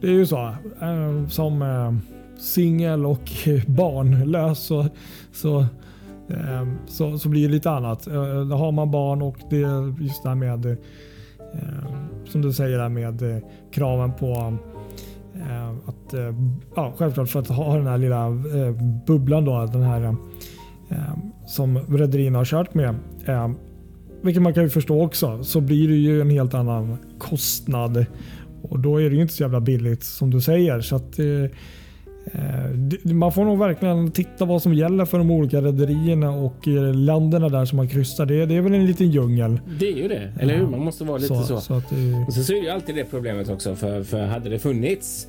[0.00, 0.54] Det är ju så.
[0.80, 1.94] Äh, som äh,
[2.38, 3.30] singel och
[3.66, 4.86] barnlös så,
[5.32, 5.66] så
[6.30, 8.06] Ehm, så, så blir det lite annat.
[8.06, 9.64] Eh, har man barn och det
[10.04, 10.76] just det här med eh,
[12.24, 14.58] som du säger där med eh, kraven på
[15.86, 16.14] att
[16.76, 18.30] ja, självklart för att ha den här lilla
[19.06, 20.16] bubblan då, den här
[21.46, 22.94] som rederierna har kört med.
[24.22, 28.06] Vilket man kan ju förstå också så blir det ju en helt annan kostnad
[28.62, 31.50] och då är det ju inte så jävla billigt som du säger så att Eh,
[33.02, 37.48] man får nog verkligen titta vad som gäller för de olika rederierna och eh, länderna
[37.48, 38.26] där som man kryssar.
[38.26, 39.60] Det, det är väl en liten djungel.
[39.78, 40.66] Det är ju det, eller hur?
[40.66, 41.60] Man måste vara lite så.
[41.60, 44.26] så att det, Och sen så är det ju alltid det problemet också för, för
[44.26, 45.26] hade det funnits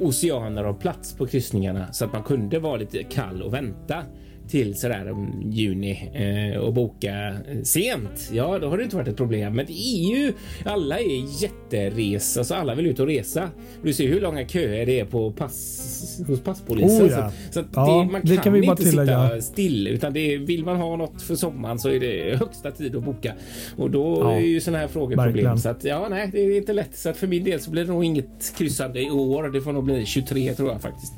[0.00, 4.02] oceaner och plats på kryssningarna så att man kunde vara lite kall och vänta
[4.48, 6.10] till sådär om juni
[6.52, 8.30] eh, och boka eh, sent.
[8.32, 9.56] Ja, då har det inte varit ett problem.
[9.56, 10.32] Men det ju
[10.64, 13.50] alla är jätteres, alltså alla vill ut och resa.
[13.82, 17.06] Du ser hur långa köer det är på pass hos passpolisen.
[17.06, 17.32] Oh, ja.
[17.50, 19.40] Så, så Ja, det, man det kan, kan vi bara inte sitta tillägga.
[19.42, 23.02] still utan det vill man ha något för sommaren så är det högsta tid att
[23.04, 23.34] boka
[23.76, 25.34] och då Ja, är ju sådana här frågor verkligen.
[25.34, 25.58] problem.
[25.58, 26.96] Så att ja, nej, det är inte lätt.
[26.98, 29.48] Så att för min del så blir det nog inget kryssande i år.
[29.48, 31.12] Det får nog bli 23 tror jag faktiskt.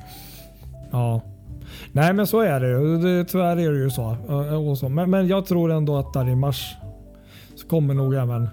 [0.91, 1.21] ja.
[1.93, 3.25] Nej men så är det ju.
[3.25, 4.17] Tyvärr är det ju så.
[4.29, 4.89] eh, Och så.
[4.89, 6.77] Men, men jag tror ändå att där i mars
[7.57, 8.49] så kommer nog även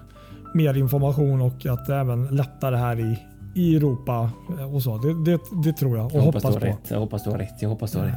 [0.54, 3.18] mer information och att det även lättare här i,
[3.54, 4.98] i Europa eh, och så.
[4.98, 6.66] Det, det, det tror jag och Jag hoppas, hoppas, du på.
[6.66, 6.90] rätt.
[6.90, 7.62] Jag hoppas du har rätt.
[7.62, 8.14] Jag hoppas du har rätt.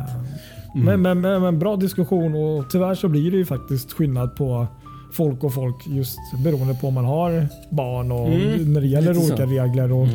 [0.75, 4.67] Men, men, men, men bra diskussion och tyvärr så blir det ju faktiskt skillnad på
[5.13, 9.13] folk och folk just beroende på om man har barn och Mm, när det gäller
[9.13, 9.51] lite olika så.
[9.51, 10.07] regler och,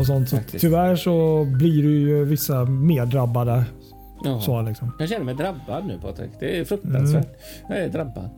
[0.00, 0.28] och sånt.
[0.28, 0.60] Så Faktiskt.
[0.60, 3.64] tyvärr så blir det ju vissa mer drabbade.
[4.26, 4.40] Ja.
[4.40, 4.92] Så liksom.
[4.98, 6.30] Jag känner mig drabbad nu Patrik.
[6.40, 7.28] Det är fruktansvärt.
[7.68, 8.30] Jag är drabbad.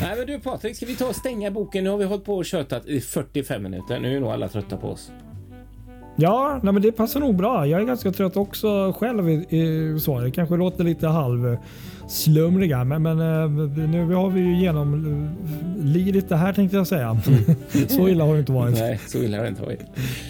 [0.00, 1.84] Nej men du Patrik, ska vi ta och stänga boken?
[1.84, 4.00] Nu har vi hållit på och tjötat i 45 minuter.
[4.00, 5.10] Nu är nog alla trötta på oss.
[6.20, 7.66] Ja, nej, men det passar nog bra.
[7.66, 9.28] Jag är ganska trött också själv.
[9.30, 10.20] i- i- Så.
[10.20, 13.48] Det kanske låter lite halvslumriga, men, men eh,
[13.88, 17.20] nu har vi ju genomlidit det här tänkte jag säga.
[17.88, 18.78] så illa har det inte varit.
[18.78, 19.80] Nej, så illa har det inte varit.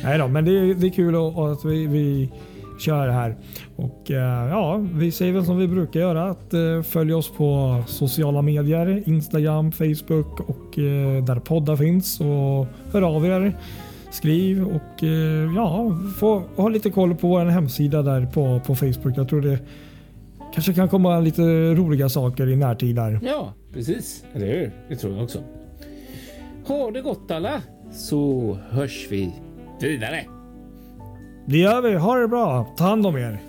[0.05, 2.31] Nej då, men det är, det är kul att, att vi, vi
[2.79, 3.37] kör här.
[3.77, 7.83] Och eh, ja, vi säger väl som vi brukar göra att eh, följ oss på
[7.87, 12.21] sociala medier, Instagram, Facebook och eh, där poddar finns.
[12.21, 13.57] Och hör av er,
[14.11, 15.03] skriv och
[15.57, 19.13] ja, få ha lite koll på vår hemsida där på, på Facebook.
[19.17, 19.59] Jag tror det
[20.55, 21.43] kanske kan komma lite
[21.75, 23.21] roliga saker i närtid där.
[23.23, 24.25] Ja, precis.
[24.35, 24.73] Eller hur?
[24.89, 25.39] Det tror jag också.
[26.67, 27.63] Ha det gott alla,
[27.93, 29.33] så hörs vi
[29.81, 30.38] vidare.
[31.51, 31.95] Det gör vi.
[31.95, 32.67] Ha det bra.
[32.77, 33.48] Ta hand om er.